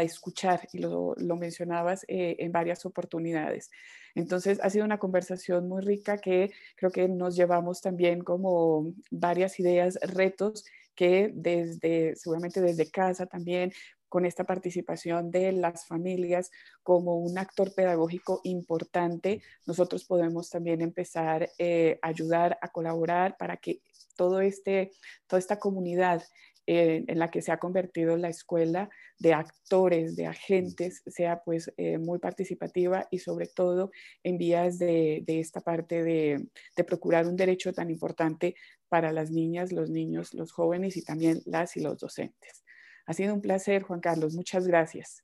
escuchar, 0.03 0.69
y 0.71 0.77
lo, 0.77 1.15
mencionabas 1.39 2.05
eh, 2.07 2.35
en 2.37 2.51
varias 2.51 2.85
oportunidades. 2.85 3.71
Entonces, 4.13 4.59
ha 4.61 4.69
sido 4.69 4.85
una 4.85 4.99
conversación 4.99 5.67
muy 5.67 5.81
rica 5.81 6.19
que 6.19 6.51
creo 6.75 6.91
que 6.91 7.07
nos 7.07 7.35
llevamos 7.35 7.81
también 7.81 8.23
como 8.23 8.93
varias 9.09 9.59
ideas, 9.59 9.97
retos 10.03 10.63
que 10.93 11.31
desde, 11.33 12.15
seguramente 12.15 12.61
desde 12.61 12.91
casa 12.91 13.25
también, 13.25 13.71
con 14.09 14.25
esta 14.25 14.43
participación 14.43 15.31
de 15.31 15.51
las 15.51 15.85
familias 15.85 16.51
como 16.83 17.17
un 17.19 17.37
actor 17.37 17.73
pedagógico 17.73 18.41
importante, 18.43 19.41
nosotros 19.65 20.03
podemos 20.05 20.49
también 20.49 20.81
empezar 20.81 21.49
eh, 21.57 21.99
a 22.01 22.07
ayudar, 22.09 22.57
a 22.61 22.69
colaborar 22.69 23.37
para 23.37 23.57
que 23.57 23.81
todo 24.15 24.41
este, 24.41 24.91
toda 25.27 25.39
esta 25.39 25.59
comunidad 25.59 26.23
eh, 26.71 27.03
en 27.07 27.17
la 27.17 27.31
que 27.31 27.41
se 27.41 27.51
ha 27.51 27.57
convertido 27.57 28.15
la 28.15 28.29
escuela 28.29 28.91
de 29.17 29.33
actores, 29.33 30.15
de 30.15 30.27
agentes, 30.27 31.01
sea 31.07 31.41
pues 31.43 31.73
eh, 31.77 31.97
muy 31.97 32.19
participativa 32.19 33.07
y 33.09 33.17
sobre 33.17 33.47
todo 33.47 33.89
en 34.21 34.37
vías 34.37 34.77
de, 34.77 35.23
esta 35.25 35.61
parte 35.61 36.03
de, 36.03 36.47
de, 36.75 36.83
procurar 36.83 37.25
un 37.25 37.35
derecho 37.35 37.73
tan 37.73 37.89
importante 37.89 38.53
para 38.87 39.11
las 39.11 39.31
niñas, 39.31 39.71
los 39.71 39.89
niños, 39.89 40.35
los 40.35 40.51
jóvenes 40.51 40.95
y 40.95 41.03
también 41.03 41.41
las 41.45 41.75
y 41.75 41.81
los 41.81 41.97
docentes. 41.97 42.63
Ha 43.09 43.13
sido 43.13 43.33
un 43.33 43.41
placer, 43.41 43.81
Juan 43.81 44.01
Carlos. 44.01 44.35
Muchas 44.35 44.67
gracias. 44.67 45.23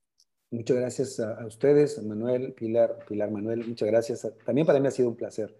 Muchas 0.49 0.75
gracias 0.75 1.19
a, 1.19 1.45
ustedes, 1.45 2.03
Manuel, 2.03 2.53
Pilar, 2.53 2.97
Pilar 3.07 3.29
Manuel. 3.29 3.63
Muchas 3.63 3.87
gracias. 3.87 4.27
También 4.43 4.65
para 4.65 4.79
mí 4.79 4.87
ha 4.87 4.91
sido 4.91 5.09
un 5.09 5.15
placer 5.15 5.55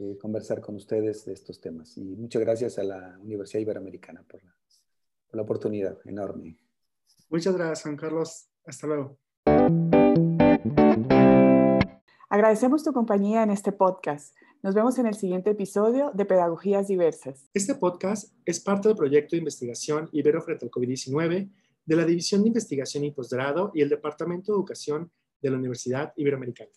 eh, 0.00 0.18
conversar 0.20 0.60
con 0.60 0.74
ustedes 0.74 1.24
de 1.24 1.34
estos 1.34 1.60
temas. 1.60 1.96
Y 1.96 2.16
muchas 2.16 2.42
gracias 2.42 2.80
a 2.80 2.82
la 2.82 3.16
Universidad 3.20 3.60
Iberoamericana 3.60 4.24
por 4.24 4.42
la, 4.42 4.52
por 5.28 5.36
la 5.36 5.42
oportunidad 5.42 5.96
enorme. 6.04 6.58
Muchas 7.28 7.54
gracias, 7.54 7.82
Juan 7.82 7.96
Carlos. 7.96 8.48
Hasta 8.66 8.88
luego. 8.88 9.18
Agradecemos 12.28 12.82
tu 12.82 12.92
compañía 12.92 13.44
en 13.44 13.52
este 13.52 13.70
podcast. 13.70 14.34
Nos 14.62 14.76
vemos 14.76 14.96
en 15.00 15.06
el 15.06 15.14
siguiente 15.14 15.50
episodio 15.50 16.12
de 16.14 16.24
Pedagogías 16.24 16.86
Diversas. 16.86 17.50
Este 17.52 17.74
podcast 17.74 18.32
es 18.44 18.60
parte 18.60 18.86
del 18.86 18.96
proyecto 18.96 19.34
de 19.34 19.38
investigación 19.38 20.08
Ibero 20.12 20.40
frente 20.40 20.64
al 20.64 20.70
COVID-19 20.70 21.50
de 21.84 21.96
la 21.96 22.04
División 22.04 22.42
de 22.42 22.46
Investigación 22.46 23.02
y 23.02 23.10
Posgrado 23.10 23.72
y 23.74 23.80
el 23.80 23.88
Departamento 23.88 24.52
de 24.52 24.58
Educación 24.58 25.10
de 25.40 25.50
la 25.50 25.56
Universidad 25.56 26.12
Iberoamericana. 26.14 26.70